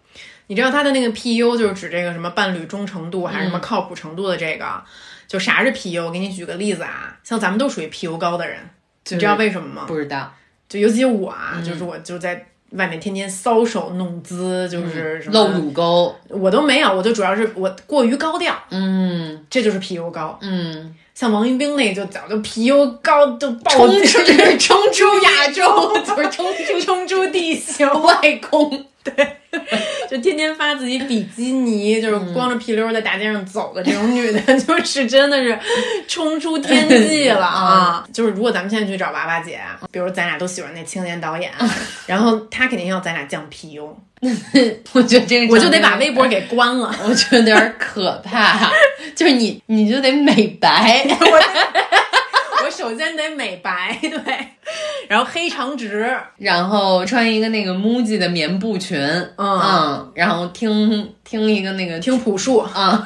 [0.52, 4.66] 你知道他的那个 PU 就是指这个什么伴侣忠诚度还是什么嗯靠谱程度的这个，
[5.26, 6.04] 就啥是 PU？
[6.04, 8.60] 我给你举个例子啊，像咱们都属于 PU 高的人，
[9.12, 9.86] 你知道为什么吗？
[9.88, 10.30] 不知道，
[10.68, 16.14] 就尤其我啊，嗯就是我就在外面天天搔首弄姿，就是什么、露乳沟。
[16.28, 20.38] 我都没有，我就主要是我过于高调，嗯这就是 PU 高。
[20.42, 24.18] 嗯，像王一冰那就早就 PU 高就爆冲出
[24.60, 28.86] 冲出亚洲，就是冲出冲出地球，外空。
[30.10, 35.58] 就天天发自己比基尼，就是光着屁溜在大街上走的这种女的， 就是真的是
[36.08, 38.06] 冲出天际了啊！
[38.14, 39.60] 就是如果咱们现在去找娃娃姐，
[39.92, 41.52] 比如咱俩都喜欢那青年导演，
[42.08, 43.90] 然后他肯定要咱俩降 PU，
[44.94, 46.94] 我觉得这个我就得把微博给关了。
[47.04, 48.72] 我觉得有点可怕，
[49.16, 51.40] 就是你你就得美白，我
[52.72, 54.48] 首先得美白， 对，
[55.08, 58.98] 然后黑长直，然后穿一个那个 MUJI 的棉布裙，
[59.38, 60.12] 嗯。
[60.16, 63.06] 然后听听一个那个听朴树，啊，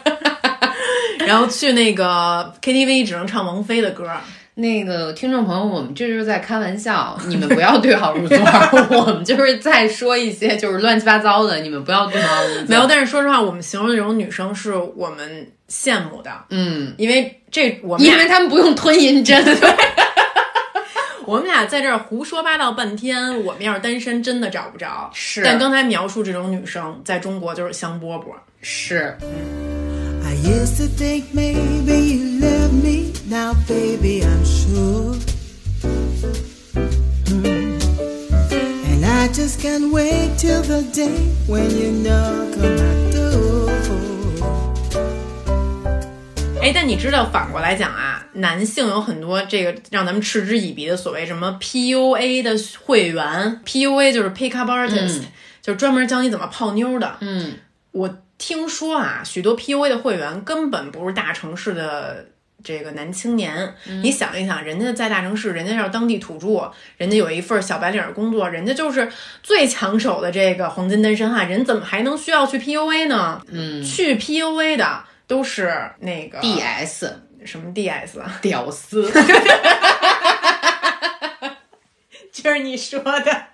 [1.26, 4.10] 然后去那个 KTV 只能唱王菲的歌。
[4.54, 8.36] 那个听众朋友，我们这就是在开玩笑，你们不要对号入座，
[8.90, 12.64] 我们就是在说一些就是乱七八糟的，你们不要对号入座。
[12.68, 19.44] 没有，但是说实话，我们形容这种女生是我们羡慕的，嗯，因为这我们因为他们不用吞银针，
[21.24, 25.08] 我们俩在这儿胡说八道半天，我们要是单身真的找不着。
[25.14, 28.34] 是但刚才描述这种女生，在中国就是香饽饽。
[28.60, 29.16] 是
[30.22, 33.12] I used to think maybe you love me.
[33.28, 35.16] Now, baby, I'm sure.
[37.26, 37.78] Hmm.
[38.86, 44.19] And I just can't wait till the day when you knock on my door.
[46.62, 55.22] 哎，但你知道反过来讲啊，男性有很多这个让咱们嗤之以鼻的所谓什么 PUA 的会员，PUA 就是 Pick Up Artist，、
[55.62, 57.16] 就是专门教你怎么泡妞的。
[57.20, 57.54] 嗯
[57.92, 62.26] 我听说啊，许多 PUA 的会员根本不是大城市的
[62.62, 63.74] 这个男青年。
[64.02, 69.10] 你想一想，人家在大城市，人家要是当地土著，人家有一份小白领工作，人家就是
[69.42, 73.40] 最抢手的这个黄金单身汉，人怎么还能需要去 PUA 呢？
[73.50, 77.08] 嗯，去 PUA 的都是那个 DS
[77.44, 78.36] 什么 DS 啊？
[78.42, 79.08] 屌丝，
[82.32, 83.44] 就是你说的。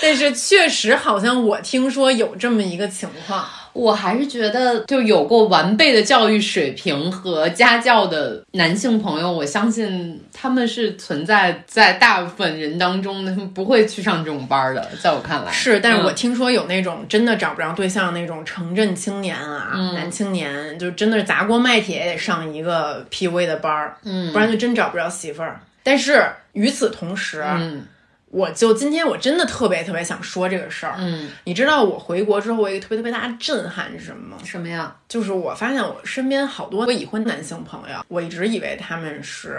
[0.00, 3.44] 但是确实好像我听说有这么一个情况。
[3.76, 14.88] 我还是觉得，就有过完备的教育水平和家教的男性朋友，我相信他们是存在在大部分人当中的，他们不会去上这种班儿的。
[15.02, 25.60] 在我看来，是，但是我嗯听说有那种真的找不着对象那种城镇青年啊，嗯男青年，就真的是砸锅卖铁也得上一个 PUA 的班儿，嗯，不然就真找不着媳妇儿。
[25.82, 27.84] 但是与此同时，嗯
[28.30, 30.96] 我就今天我真的特别特别想说这个事儿。
[30.98, 34.42] 嗯，你知道我回国之后，我一个特别特别大的震撼是什么吗？
[34.44, 34.94] 什么呀？
[35.08, 39.58] 就是我发现我身边好多已婚男性朋友，我一直以为他们是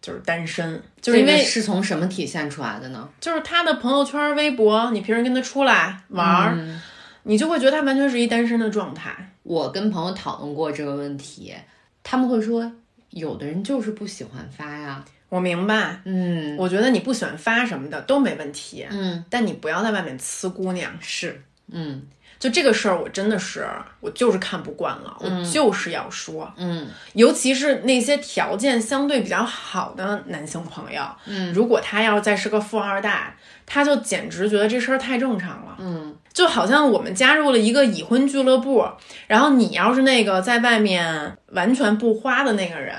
[0.00, 3.08] 就是单身，就是因为是从什么体现出来的呢？
[3.20, 6.80] 就是他的朋友圈、微博，你平时跟他出来玩儿，
[7.24, 9.14] 你就会觉得他完全是一单身的状态。
[9.42, 11.54] 我跟朋友讨论过这个问题，
[12.02, 12.72] 他们会说，
[13.10, 15.04] 有的人就是不喜欢发呀。
[15.30, 16.54] 我明白，嗯。
[16.58, 20.92] 我觉得你不喜欢发什么的都没问题，嗯，但你不要在外面呲姑娘。
[21.00, 22.02] 是，嗯。
[22.38, 23.68] 就这个事儿，我真的是，
[24.00, 26.88] 我就是看不惯了，我就是要说，嗯。
[27.12, 33.36] 尤其是那些条件相对比较好的男性朋友，嗯，如果他要是再是个富二代，
[33.72, 38.84] 他就简直觉得这事儿太正常了，嗯，就好像我们加入了一个已婚俱乐部，
[39.28, 42.96] 然后你要是那个在外面完全不花的那个人，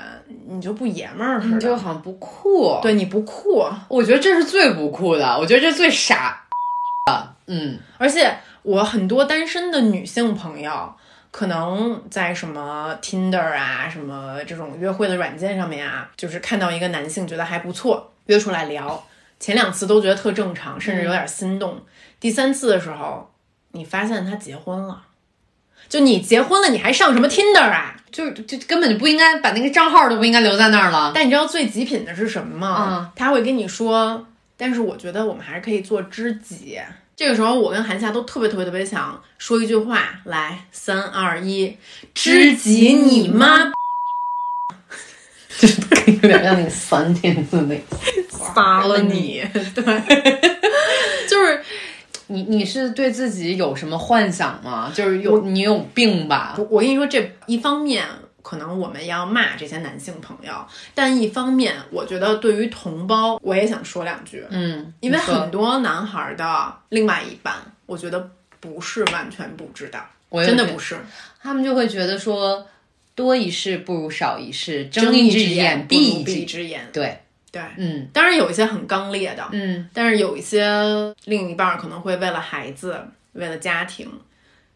[0.48, 6.42] 你就不爷们儿似你就，好像不酷。，对你不酷，我觉得这是最不酷的，我觉得这最傻
[7.04, 7.34] 的。
[7.48, 10.90] 嗯而且我很多单身的女性朋友，
[11.30, 19.04] 可能在什么 Tinder 啊、什么这种约会的软件上面啊，就是看到一个男性觉得还不错，约出来聊，
[19.42, 21.82] 前两次都觉得特正常，甚至有点心动，
[22.20, 23.28] 第三次的时候，
[23.72, 25.02] 你发现他结婚了。
[25.88, 27.96] 就你结婚了，你还上什么 Tinder 啊？
[28.12, 31.10] 就就根本就不应该把那个账号都不应该留在那儿了。
[31.12, 33.12] 但你知道最极品的是什么吗？
[33.16, 34.24] 他会跟你说，
[34.56, 36.78] 但是我觉得我们还是可以做知己。
[37.16, 41.76] 这个时候，我跟韩夏都特别特别特别想说一句话，来，三二一，
[42.14, 43.72] 知己你妈
[46.06, 47.82] 有点像那个三天字那个。
[48.54, 49.42] 杀了你！
[49.74, 49.84] 对，
[51.28, 51.62] 就是
[52.26, 54.90] 你你是对自己有什么幻想吗？
[54.92, 56.56] 就是有你有病吧？
[56.70, 58.04] 我跟你说，这一方面
[58.42, 60.52] 可能我们要骂这些男性朋友，
[60.94, 64.44] 但一方面，我觉得对于同胞，我也想说两句。
[64.50, 67.54] 嗯，因为很多男孩的另外一半，
[67.86, 70.04] 我觉得不是完全不知道，
[70.44, 70.96] 真的不是。
[71.40, 72.66] 他们就会觉得说，
[73.14, 76.88] 多一事不如少一事，睁一只只眼闭一只眼。
[76.92, 77.18] 对，
[77.50, 80.64] 对，嗯当然有一些很刚烈的，嗯但是有一些
[81.24, 82.98] 另一半儿可能会为了孩子、
[83.32, 84.10] 为了家庭，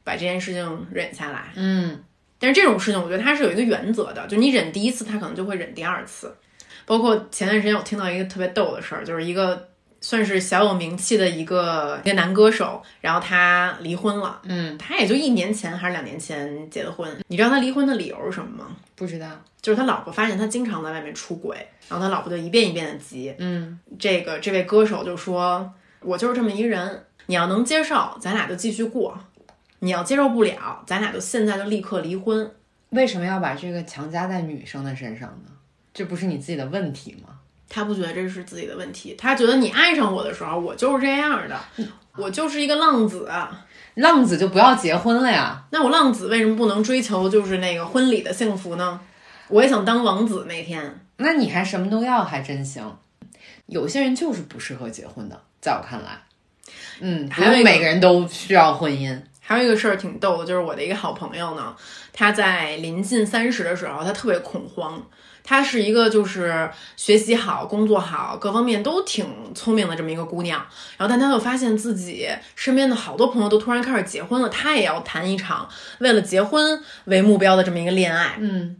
[0.05, 1.53] 把这件事情忍下来。
[1.57, 2.03] 嗯
[2.39, 6.37] 但是这种事情，我觉得它是有一个原则的，就你忍第一次，他可能就会忍第二次。
[6.85, 9.69] 包括前段时间我听到一个特别逗的事儿，就是一个
[10.07, 17.11] 算是小有名气的一个一个男歌手，然后他离婚了，嗯，他也就一年前还是两年前结的婚。
[17.27, 18.77] 你知道他离婚的理由是什么吗？
[18.95, 19.27] 不知道，
[19.61, 21.57] 就是他老婆发现他经常在外面出轨，
[21.89, 23.35] 然后他老婆就一遍一遍的急。
[23.39, 29.13] 嗯这个这位歌手就说：“我就是这么一人，你要能接受，咱俩就继续过；
[29.81, 32.49] 你要接受不了，咱俩就现在就立刻离婚。”
[32.91, 35.51] 为什么要把这个强加在女生的身上呢？
[35.93, 37.36] 这不是你自己的问题吗？
[37.69, 41.59] 他不觉得这是自己的问题，他觉得你爱上我的时候，我就是这样的，
[42.17, 43.29] 我就是一个浪子。
[43.95, 45.65] 浪子就不要结婚了呀！
[45.71, 49.01] 那我浪子为什么不能追求就是那个婚礼的幸福呢？
[49.49, 51.01] 我也想当王子那天。
[51.17, 52.95] 那你还什么都要，还真行。
[53.65, 56.21] 有些人就是不适合结婚的，在我看来，
[57.01, 59.19] 嗯，不还有每个人都需要婚姻。
[59.41, 61.75] 还有一个事儿挺逗的，就是我的一个好朋友呢，
[62.13, 65.03] 他在临近三十的时候，他特别恐慌。
[65.47, 70.61] 她是一个就是学习好、工作好、各方面都挺聪明的这么一个姑娘，
[70.99, 75.69] 然后但她又发现自己身边的好多朋友都突然开始结婚了，她也要谈一场
[76.01, 78.37] 为了结婚为目标的这么一个恋爱。
[78.41, 78.77] 嗯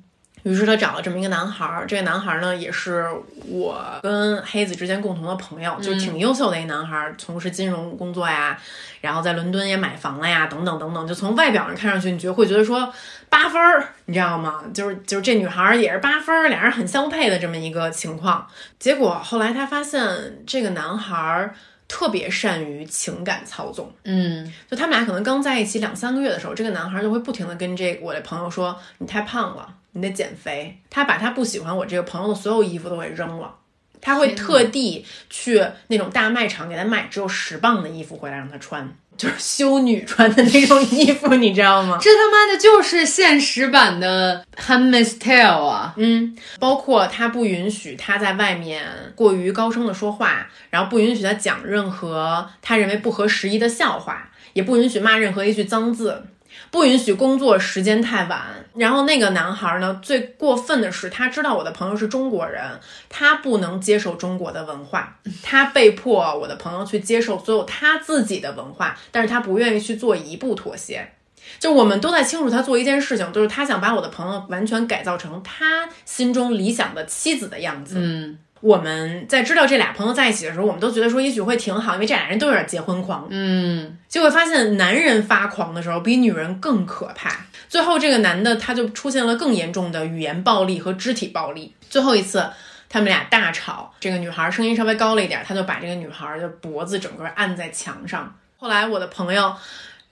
[0.47, 3.05] 于是他找了这么一个男孩儿，这个男孩儿呢也是
[3.49, 8.57] 我跟黑子之间共同的朋友，就是挺优秀的一个男孩儿，从事金融工作呀，
[9.01, 11.05] 然后在伦敦也买房了呀，等等等等。
[11.05, 12.93] 就从外表上看上去，你觉得会觉得说
[13.29, 14.63] 八分儿，你知道吗？
[14.73, 18.47] 就是就是这女孩儿也是八分儿，俩人很相配的这么一个情况。
[18.79, 20.01] 结果后来他发现
[20.47, 21.55] 这个男孩儿
[21.89, 23.93] 特别善于情感操纵。
[24.05, 33.55] 嗯就他们俩可能刚在一起两三个月的时候，这个男孩就会不停的跟这我的朋友说：“你太胖了，你得减肥。”他把他不喜欢我这个朋友的所有衣服都给扔了。
[34.01, 41.99] 他会特地去那种大卖场给他买只有十磅的衣服回来让他穿，就是修女穿的那种衣服，你知道吗？
[42.03, 45.95] 这他妈的就是现实版的《Handmaid's Tale》啊！
[45.97, 56.23] 嗯，包括他不允许他在外面过于高声的说话，然后不允许他讲任何他认为不合时宜的笑话，也不允许骂任何一句脏字，
[56.71, 58.43] 不允许工作时间太晚。
[58.75, 62.63] 然后那个男孩呢，最过分的是，他知道我的朋友是中国人，
[63.09, 71.13] 他不能接受中国的文化，他被迫我的朋友去接受所有他自己的文化，但是他不愿意去做一步妥协。
[71.59, 77.95] 就我们都在清楚他做一件事情，就是他想把我的朋友完全改造成他心中理想的妻子的样子。
[77.99, 83.27] 嗯我们在知道这俩朋友在一起的时候，我们都觉得说也许会挺好，因为这俩人都有点结婚狂。
[83.31, 87.47] 嗯结果发现男人发狂的时候比女人更可怕。
[87.69, 91.75] 最后这个男的他就出现了更严重的语言暴力和肢体暴力。
[91.89, 92.49] 最后一次
[92.89, 98.37] 他们俩大吵，这个女孩声音稍微高了一点，他就把这个女孩的脖子整个按在墙上。
[98.57, 99.55] 后来我的朋友。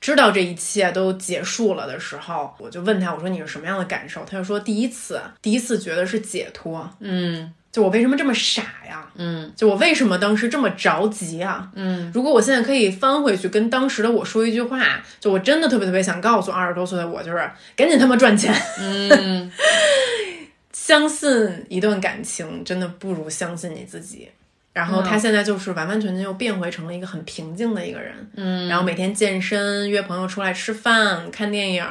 [0.00, 4.22] 知道这一切都结束了的时候，我就问他，我说你是什么样的感受？
[4.26, 9.04] 他就说第一次，第一次觉得是解脱，嗯就我为什么这么傻呀？
[9.16, 11.68] 嗯就我为什么当时这么着急啊？
[11.74, 18.54] 嗯如果我现在可以翻回去跟当时的我说一句话，就我真的特别特别想告诉二十多岁的我，就是赶紧他妈赚钱。
[18.78, 19.50] 嗯，
[20.72, 24.28] 相信一段感情真的不如相信你自己。
[24.72, 31.84] 然后他现在就是完完全全又变回成了一个很平静的一个人，嗯，然后每天健身，约朋友出来吃饭、看电影，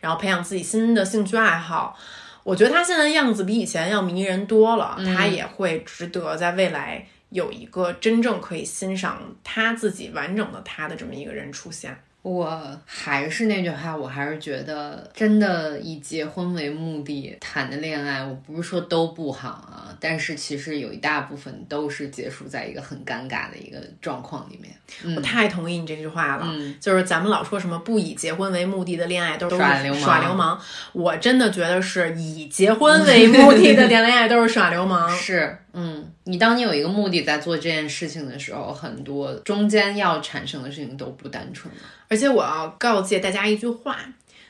[0.00, 1.96] 然后培养自己新的兴趣爱好。
[2.44, 11.96] 我觉得他现在的样子比以前要迷人多了，他也会值得在未来有一个真正可以欣赏他自己完整的他的这么一个人出现。
[12.22, 25.16] 我还是那句话，我还是觉得真的以结婚为目的谈的恋爱，我不是说都不好啊，但是其实有一大部分都是结束在一个很尴尬的一个状况里面。
[25.16, 30.60] 我太同意你这句话了，嗯就是咱们老说什么不以结婚为目的的恋爱都是耍流氓耍流氓，
[30.92, 35.08] 我真的觉得是以结婚为目的的恋爱都是耍流氓。
[35.16, 41.80] 是，嗯，你当你有一个目的在做这件事情的时候，很多中间要产生的事情都不单纯了。
[42.08, 43.98] 而且我要告诫大家一句话，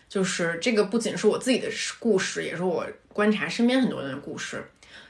[0.08, 1.68] 就是这个不仅是我自己的
[2.00, 4.64] 故事，也是我观察身边很多人的故事。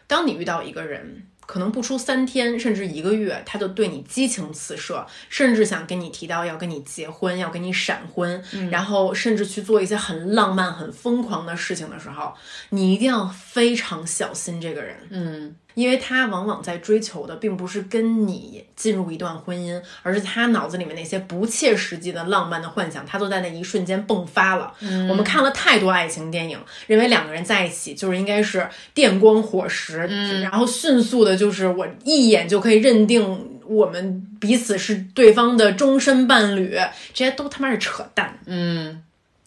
[0.06, 12.34] 当你遇到一个人，可能不出三天，甚至一个月，他就对你激情四射，甚至想跟你提到要跟你结婚，要跟你闪婚，然后甚至去做一些很浪漫、很疯狂的事情的时候，
[12.70, 14.96] 你一定要非常小心这个人。
[15.10, 24.72] 嗯因为他往往在追求的并不是跟你进入一段婚姻，而是他脑子里面那些不切实际的浪漫的幻想，他都在那一瞬间迸发了。
[25.08, 29.98] 我们看了太多爱情电影，认为两个人在一起就是应该是电光火石，
[30.42, 36.78] 然后迅速的，就是我一眼就可以认定我们彼此是对方的终身伴侣，
[37.12, 38.38] 这些都他妈是扯淡。
[38.46, 39.02] 嗯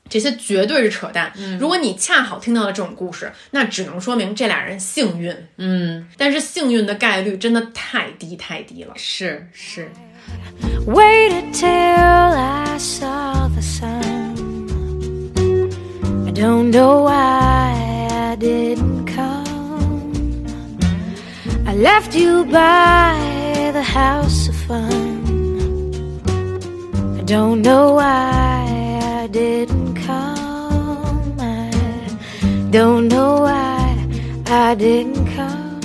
[0.09, 1.31] 这些绝对是扯淡。
[1.59, 8.93] 如果你恰好听到了这种故事，那只能说明这俩人幸运，嗯，但是幸运的概率真的太低太低了。
[8.95, 9.89] 是是
[10.85, 14.37] ，Waited till I saw the sun.
[16.25, 17.73] I don't know why
[18.11, 20.45] I didn't come.
[21.65, 25.17] I left you by the house of fun.
[27.17, 28.63] I don't know why
[29.01, 29.86] I didn't.
[29.86, 29.86] I
[32.71, 33.95] don't know why
[34.45, 35.77] I didn't come.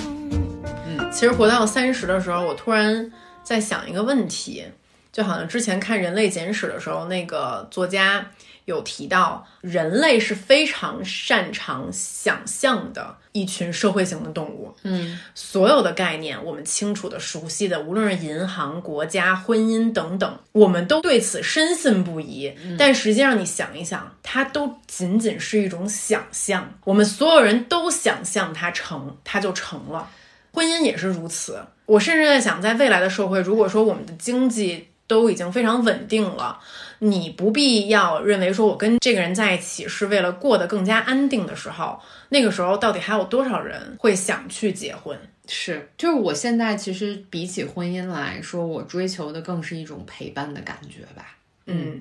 [1.13, 3.13] 其实活到三十的时候，我突然
[3.43, 4.65] 在想一个问题，
[5.13, 8.27] 就好像之前看《人类简史》的时候，那个作家
[8.73, 14.75] 有提到，人类是非常擅长想象的一群社会型的动物。
[14.83, 22.53] 嗯所有的概念，我们清楚的、熟悉的，无论是银行、国家、婚姻等等，我们都对此深信不疑。
[22.79, 26.73] 但实际上，你想一想，它都仅仅是一种想象。
[26.85, 30.09] 我们所有人都想象它成，它就成了。
[30.53, 31.61] 婚姻也是如此。
[31.87, 36.59] 我甚至在想，在未来的社会，如果说我们的经济都已经非常稳定了，
[37.05, 45.19] 你不必要认为说我跟这个人在一起是为了过得更加安定的时候，那个时候到底还有多少人会想去结婚？
[45.49, 51.37] 是，就是我现在其实比起婚姻来说，我追求的更是一种陪伴的感觉吧。
[51.67, 52.01] 嗯，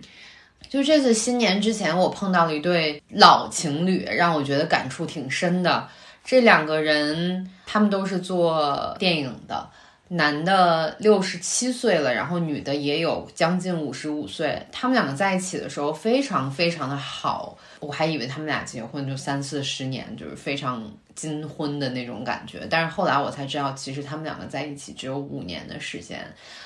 [0.69, 5.89] 就这次新年之前，我碰到了一对老情侣，让我觉得感触挺深的。
[6.23, 9.67] 这两个人，他们都是做电影的。
[10.13, 14.61] 男的六十七岁了，然后女的也有将近五十五岁。
[14.69, 20.83] 他们两个在一起的时候非常非常的好，我还以为他们俩结婚就三四十年，就是非常
[21.15, 22.67] 金婚的那种感觉。
[22.69, 26.19] 但是后来我才知道，其实他们两个在一起只有五年的时间。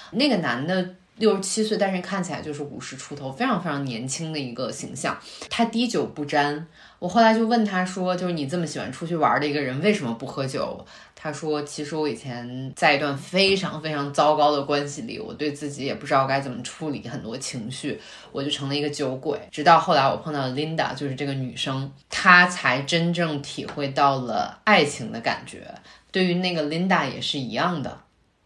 [0.09, 5.17] 那个男的六十七岁，但是看起来就是五十出头，非常非常年轻的一个形象。
[5.49, 6.67] 他滴酒不沾。
[6.99, 17.99] 我后来就问他说：“就是你这么喜欢出去玩的一个人，为什么不喝酒？”他说：“其实我以前在一段非常非常糟糕的关系里，我对自己也不知道该怎么处理很多情绪，
[18.31, 19.39] 我就成了一个酒鬼。
[19.51, 25.67] 直到后来我碰到 Linda，就是这个女生，她才真正体会到了爱情的感觉。
[26.11, 27.99] 对于那个 Linda 也是一样的，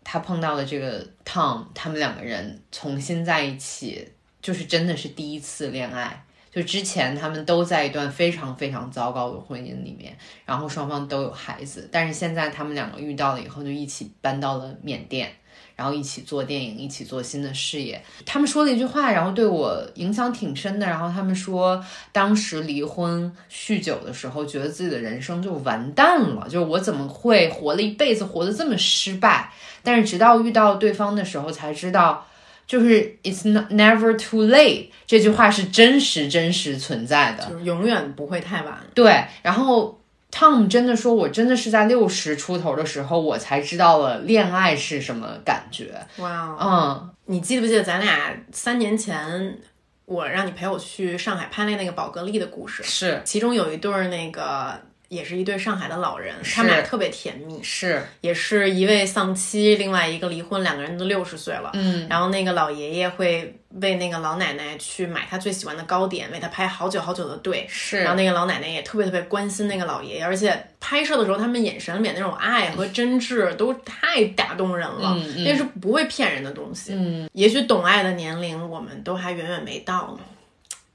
[0.03, 4.07] 他碰到了这个 Tom，他们两个人重新在一起，
[4.41, 15.31] 就是真的是第一次恋爱。”就之前他们都在一段非常非常糟糕的婚姻里面，然后双方都有孩子，但是现在他们两个遇到了以后，就一起搬到了缅甸，
[15.79, 18.03] 然后一起做电影，一起做新的事业。
[18.25, 20.85] 他们说了一句话，然后对我影响挺深的。
[20.85, 29.49] 然后他们说，当时离婚酗酒的时候，觉得自己的人生就完蛋了，就是我怎么会活了一辈子活得这么失败？
[29.81, 32.25] 但是直到遇到对方的时候，才知道。
[32.67, 38.77] 就是 "It's not never too late" 这句话是真实真实存在的，就是永远不会太晚。
[38.93, 39.98] 对，然后
[40.31, 45.93] Tom 真的说，我真的是在六十出头的时候，我才知道了恋爱是什么感觉。
[46.17, 49.57] 哇，嗯，你记不记得咱俩三年前，
[50.05, 52.83] 我让你陪我去上海拍那那个宝格丽的故事？
[52.83, 54.79] 是，其中有一对儿那个。
[55.09, 80.23] 也是一对上海的老人，他们俩特别甜蜜，是，也是一位丧妻，另外一个离婚，两个人都六十岁了，嗯，然后那个老爷爷会为那个老奶奶去买他最喜欢的糕点，为他排好久好久的队，是，然后那个老奶奶也特别特别关心那个老爷爷，而且拍摄的时候他们眼神里面那种爱和真挚都太打动人了，嗯那是不会骗人的东西，嗯，也许懂爱的年龄我们都还远远没到呢，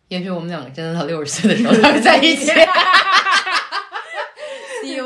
[0.07, 2.53] 也许我们两个真的到六十岁的时候才会在一起。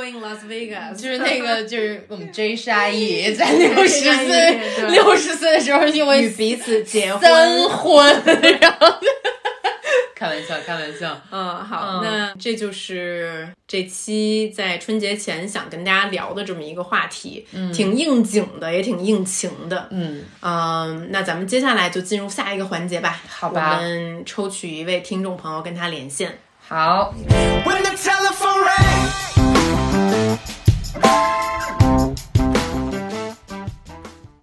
[0.09, 8.22] In Las Vegas，就是那个，就是我们 J 沙溢在六十岁 六十岁的时候，因为与彼此结婚三婚，
[8.61, 8.86] 然后
[10.16, 11.20] 开玩笑，开玩笑。
[11.30, 19.88] 嗯，好，那这就是这期在春节前想跟大家聊的这么一个话题，嗯，挺应景的，也挺应情的。
[19.90, 23.20] 嗯嗯，那咱们接下来就进入下一个环节吧。
[23.28, 26.38] 好吧，我们抽取一位听众朋友跟他连线。
[26.66, 27.14] 好。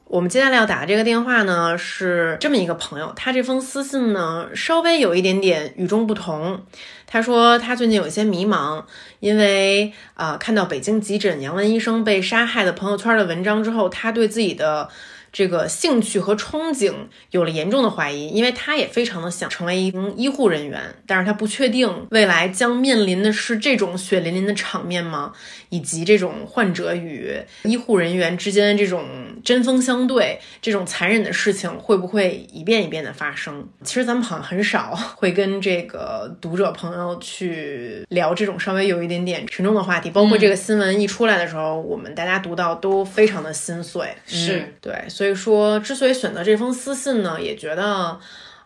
[0.05, 6.63] 我们接下来要打的这个电话呢，是这么一个朋友，他这封私信呢，稍微有一点点与众不同。
[7.05, 8.83] 他说他最近有一些迷茫，
[9.19, 14.89] 因为啊，看到北京急诊杨文医生被杀害的朋友圈的文章之后，他对自己的。
[15.35, 16.93] 这个兴趣和憧憬
[17.31, 25.33] 有了严重的怀疑，因为他也非常的想成为一名医护人员，但是他不确定未来将面临的是这种血淋淋的场面吗？
[25.67, 27.33] 以及这种患者与
[27.63, 29.03] 医护人员之间的这种
[29.43, 33.67] 针锋相对、这种残忍的事情会不会一遍一遍的发生？
[33.83, 44.07] 其实咱们好像很少 会跟这个读者朋友去聊这种稍微有一点点沉重的话题，包括这个新闻一出来的时候，我们大家读到都非常的心碎。
[44.25, 45.24] 是对，所以。
[45.25, 48.19] 所以说，之所以选择这封私信呢，也觉得，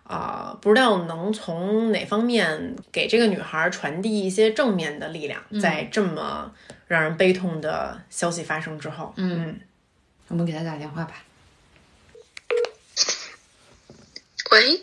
[0.04, 6.52] 啊，不知道能从哪方面给这个女孩传递一些正面的力量，在这么
[6.88, 9.58] 让人悲痛的消息发生之后，嗯，
[10.28, 11.14] 我们给她打电话吧。
[14.52, 14.82] 喂，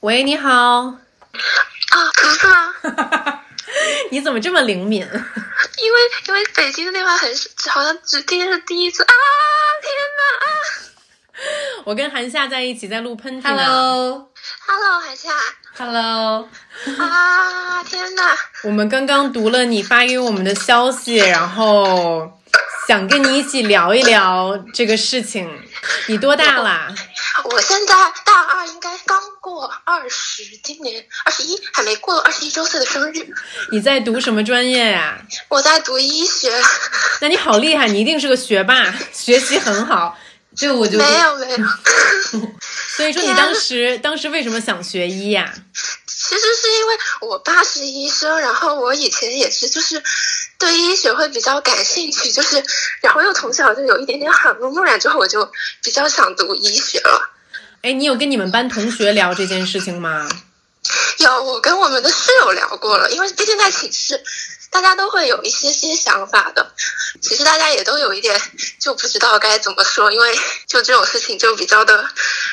[0.00, 0.50] 喂，你好。
[0.50, 1.00] 啊，
[2.14, 3.42] 不是吗？
[4.12, 5.00] 你怎么这么灵敏？
[5.02, 7.28] 因为因为北京的电话很
[7.70, 9.12] 好像只今天是第一次啊！
[9.82, 10.48] 天哪啊！
[11.84, 13.46] 我跟韩夏在一起在录喷嚏。
[13.46, 15.30] Hello，Hello，韩夏。
[15.76, 16.48] Hello。
[16.98, 17.84] 啊！
[17.84, 18.36] 天哪！
[18.64, 22.32] 我们刚刚读了你发给我们的消息，然后
[22.88, 25.48] 想跟你一起聊一聊这个事情。
[26.08, 26.88] 你多大啦？
[27.44, 33.34] 我现在大二，应该刚过二十，今年二十一，还没过二十一周岁的生日。
[33.70, 35.18] 你在读什么专业呀？
[35.48, 36.50] 我在读医学。
[37.20, 40.16] 那你好厉害，你一定是个学霸，学习很好。
[40.56, 41.58] 这我就没有没有。
[42.96, 45.52] 所以说你当时当时为什么想学医呀？
[46.06, 50.02] 其实是因为我爸是医生，然后我以前也是，就是
[50.58, 52.64] 对医学会比较感兴趣，就是
[53.02, 55.50] 然后又从小就有一点点耳濡目染，之后我就
[55.82, 57.30] 比较想读医学了。
[57.82, 60.28] 哎，你有跟你们班同学聊这件事情吗？
[61.18, 64.22] 有，我跟我们的室友聊过了，因为毕竟在寝室。
[64.68, 66.72] 大家都会有一些些想法的。
[67.22, 68.38] 其实大家也都有一点
[68.78, 72.06] 就不知道该怎么说，因为就这种事情就比较的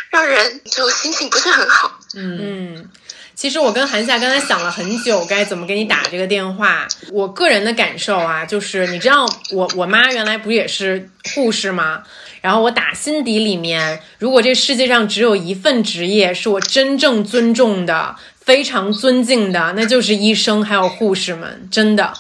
[0.09, 1.99] 让人就心情不是很好。
[2.15, 2.89] 嗯，
[3.35, 6.87] 其实我跟韩夏刚才想了很久，该怎么给你打这个电话。
[7.11, 12.03] 我个人的感受啊，就是你知道我我妈原来不也是护士吗？
[12.41, 22.13] 然后我打心底里面，如果这世界上只有一份职业是我真正尊重的、非常尊敬的，那就是医生还有护士们，真的。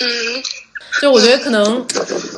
[0.00, 0.08] 嗯，
[1.00, 1.84] 就我觉得可能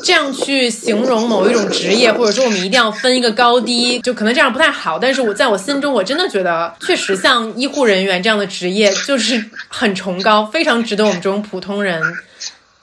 [0.03, 4.99] 这样去形容某一种职业，或者说我们一定要分一个高低，就可能这样不太好。
[4.99, 12.01] 但是我在我心中，我真的觉得，确实像医护人员这样的职业就是很崇高，非常值得我们这种普通人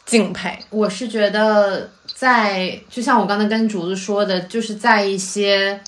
[0.05, 0.59] 敬佩。
[0.69, 5.79] 我是觉得在，就像我刚才跟竹子说的，就是在一些，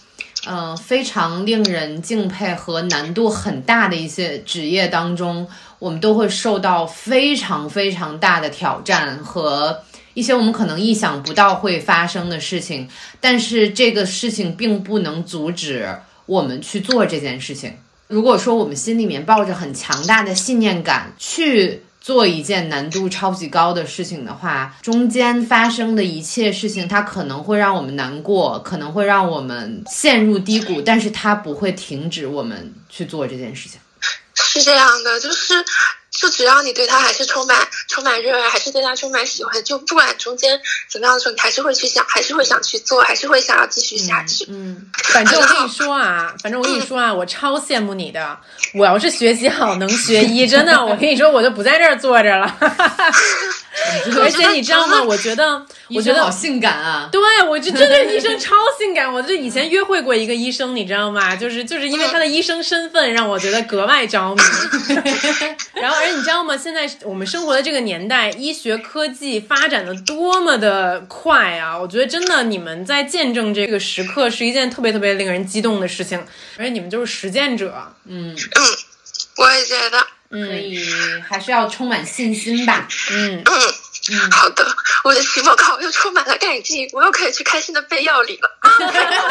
[0.46, 5.48] 呃，非常令人敬佩和难度很大的一些职业当中，
[5.84, 12.88] 我们都会受到非常非常大的挑战和一些我们可能意想不到会发生的事情，
[13.20, 15.94] 但是这个事情并不能阻止
[16.26, 17.74] 我们去做这件事情。
[18.08, 33.82] 如果说我们心里面抱着很强大的信念感去做一件难度超级高的事情的话，中间发生的一切事情，它可能会让我们难过，可能会让我们陷入低谷，但是它不会停止我们去做这件事情。
[34.54, 35.66] 是这样的，就是
[36.24, 37.58] 就只要你对他还是充满
[37.90, 40.58] 充满热爱，还是对他充满喜欢，就不管中间
[40.90, 44.46] 怎么样的时候，你还是会去想，还是会想去做，还是会想要继续下去。
[44.48, 48.38] 嗯，反正我跟你说啊， 反正我跟你说啊，我超羡慕你的。
[48.74, 52.56] 我要是学习好，能学医，真的，我跟你说，我就不在这儿坐着了。
[54.22, 55.02] 而且你知道吗？
[55.04, 55.62] 我觉得，
[55.94, 57.10] 我觉得好性感啊！
[57.12, 57.20] 对，
[57.50, 59.12] 我就这个医生超性感。
[59.12, 61.36] 我就以前约会过一个医生，你知道吗？
[61.36, 64.42] 就是就是因为他的医生身份，让我觉得格外着迷。
[65.74, 66.56] 然后，而且你知道吗？
[66.56, 71.78] 现在我们生活的这个年代，医学科技发展的多么的快啊！
[71.78, 76.24] 我觉得真的，你们在见证这个时刻是一件特别特别令人激动的事情。
[76.58, 78.38] 而且你们就是实践者，嗯，嗯，
[79.38, 80.06] 我也觉得。
[80.30, 80.84] 所以
[81.22, 82.88] 还是要充满信心吧。
[83.12, 83.74] 嗯，嗯，
[84.32, 84.66] 好的，
[85.04, 88.50] 我的期末考又充满了干劲，我又可以去开心的背药理了。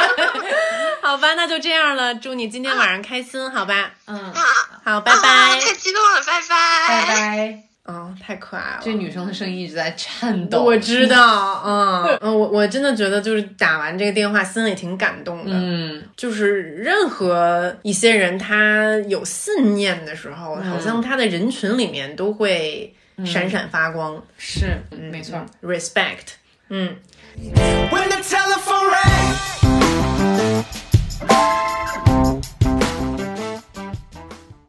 [1.02, 2.14] 好吧，那就这样了。
[2.14, 3.90] 祝你今天晚上开心，好吧？
[4.06, 4.42] 嗯，啊，
[4.84, 5.60] 好，拜啊拜。
[5.60, 7.58] 太激动了，拜拜，拜拜。
[7.84, 8.80] 哦，太可爱了。
[8.80, 10.62] 这女生的声音一直在颤抖。
[10.62, 15.50] 我知道，嗯嗯，我我真的觉得就是打完这个电话，心里挺感动的。
[15.52, 24.22] 嗯，就是任何一些人他有信念的时候，好像他的人群里面都会闪闪发光。
[24.38, 25.44] 是，没错。
[25.62, 26.34] Respect，
[26.68, 26.96] 嗯
[27.36, 29.42] ，When the telephone rang.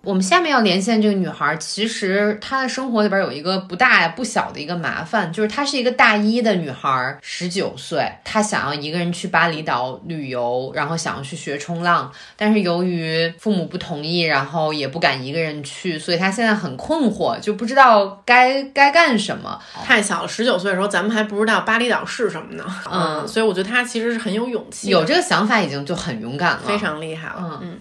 [0.05, 19.57] 我们下面要连线这个女孩，其实她的生活里边有一个不大不小的一个麻烦，就是她是一个大一的女孩，十九岁，她想要一个人去巴厘岛旅游，然后想要去学冲浪，但是由于父母不同意，然后也不敢一个人去，所以她现在很困惑，就不知道该该干什么。
[19.85, 22.65] 太小了，十九岁的时候咱们还不知道巴厘岛是什么呢。
[22.91, 27.61] 嗯所以我觉得她其实是很有勇气，有这个想法已经就很勇敢了，非常厉害了。
[27.61, 27.79] 嗯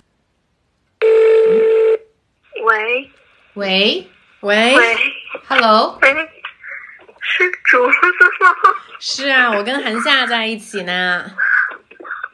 [1.01, 1.09] 嗯，
[2.73, 3.11] 喂
[3.53, 4.11] 喂
[4.41, 4.97] 喂，喂
[5.47, 6.15] ，Hello，喂，
[7.21, 7.93] 是竹子
[8.41, 8.51] 吗？
[8.99, 11.23] 是啊，我跟韩夏在一起呢。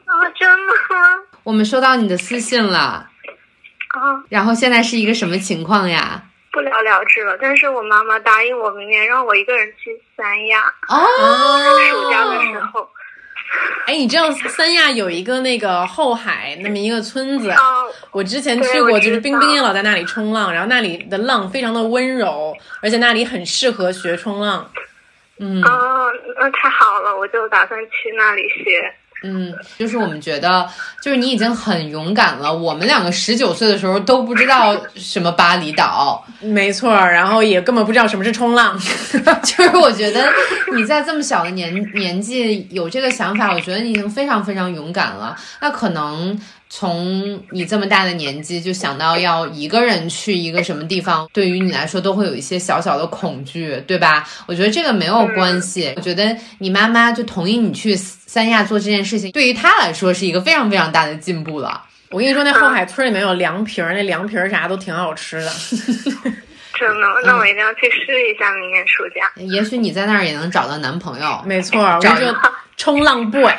[0.05, 1.23] 啊，真的吗？
[1.43, 2.77] 我们收到你的私信了，
[3.89, 6.23] 啊，然后现在是一个什么情况呀？
[6.53, 7.37] 不了了之了。
[7.41, 11.05] 但是我妈妈答应我明年让我一个人去三亚，哦，
[11.89, 12.89] 暑假的时候。
[13.85, 17.57] 哎，你知道三亚有一个那个后海那么一个村子，啊，
[18.11, 24.69] 我之前去过，就是冰冰也老在那里冲浪，然后那里的浪非常的温柔，而且那里很适合学冲浪。
[25.39, 28.93] 嗯啊，那太好了，我就打算去那里学。
[29.23, 30.67] 嗯，就是我们觉得，
[31.01, 32.53] 就是你已经很勇敢了。
[32.53, 38.79] 我们两个十九岁的时候都不知道什么巴厘岛， 没错，然后也根本不知道什么是冲浪。
[39.43, 40.29] 就是我觉得
[40.75, 45.35] 你在这么小的年年纪有这个想法，我觉得你已经非常非常勇敢了。
[45.61, 46.39] 那可能
[46.69, 54.27] 从你这么大的年纪就想到要一个人去一个什么地方，对于你来说都会有一些小小的恐惧，对吧？
[54.45, 55.91] 我觉得这个没有关系。
[55.97, 57.97] 我觉得你妈妈就同意你去
[58.29, 61.83] 三亚做这件事情，对于他来说是一个非常非常大的进步了。
[62.11, 65.49] 我跟你说，那后海村里面有凉皮儿，那凉皮儿啥都挺好吃的。
[66.77, 69.31] 真的，那我一定要去试一下明年暑假。
[69.35, 71.41] 也许你在那儿也能找到男朋友。
[71.43, 71.99] 没错，
[72.79, 73.53] 冲浪 boy，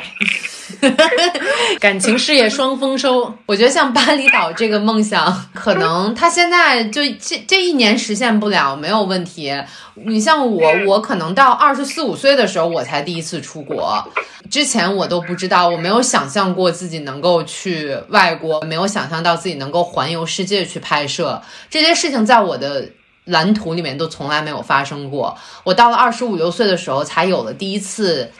[1.79, 3.31] 感情事业双丰收。
[3.45, 9.53] 我觉得像巴厘岛这个梦想，可能他现在就这这一年实现不了，没有问题。
[9.93, 14.03] 你像我，我可能到二十四五岁的时候，我才第一次出国，
[14.49, 22.89] 之前我都不知道，我没有想象过自己能够去外国，没有想象到自己能够环游世界去拍摄这些事情，在我的
[23.25, 25.37] 蓝图里面都从来没有发生过。
[25.63, 28.31] 我到了二十五六岁的时候，才有了第一次。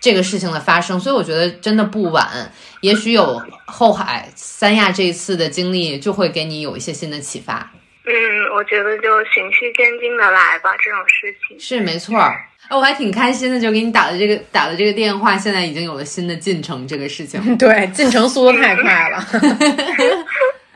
[0.00, 2.50] 这个事情的发生，所以我觉得真的不晚。
[2.80, 7.70] 也许有后海、三亚这一次的经历，就会给你有一些新的启发。
[8.06, 8.12] 嗯，
[8.56, 12.46] 我觉得就循序渐进的来吧，这种事情是没错儿。
[12.68, 16.88] 哎，我还挺开心的，就给你打的这个打的这个电话，现在已经有了新的进程。
[16.88, 19.22] 这个事情， 对，进程速度太快了。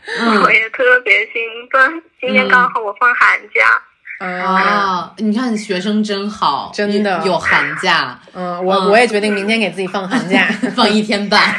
[0.45, 1.33] 我也特别兴
[1.71, 3.83] 奋，今天刚好我放寒假。
[4.27, 5.13] 啊！
[5.19, 8.19] 你看学生真好，真的有寒假。
[8.35, 11.41] 嗯，我我也决定明天给自己放寒假， 放一天半。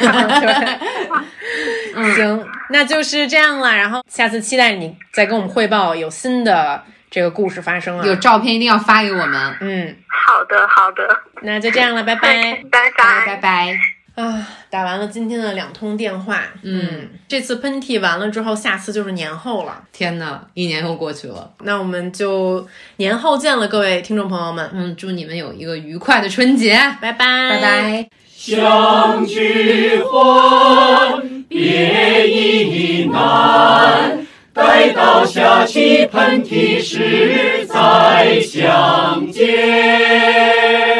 [2.15, 3.75] 行，那就是这样了。
[3.75, 8.05] 然后下次期待你再跟我们汇报有新的这个故事发生啊！
[8.05, 9.57] 有照片一定要发给我们。
[9.61, 11.07] 嗯，好的，好的。
[11.41, 13.77] 那就这样了，拜拜，拜拜，拜拜。
[14.15, 19.83] 啊，打完了今天的两通电话，嗯，这次喷嚏完了之后，下次就是年后了。
[19.91, 24.69] 天呐，一年又过去了，那我们就年后见了，各位听众朋友们。
[24.73, 28.09] 嗯，祝你们有一个愉快的春节，拜拜，拜拜。
[28.37, 40.94] 相聚欢，别亦难，待到下期喷嚏时再相见。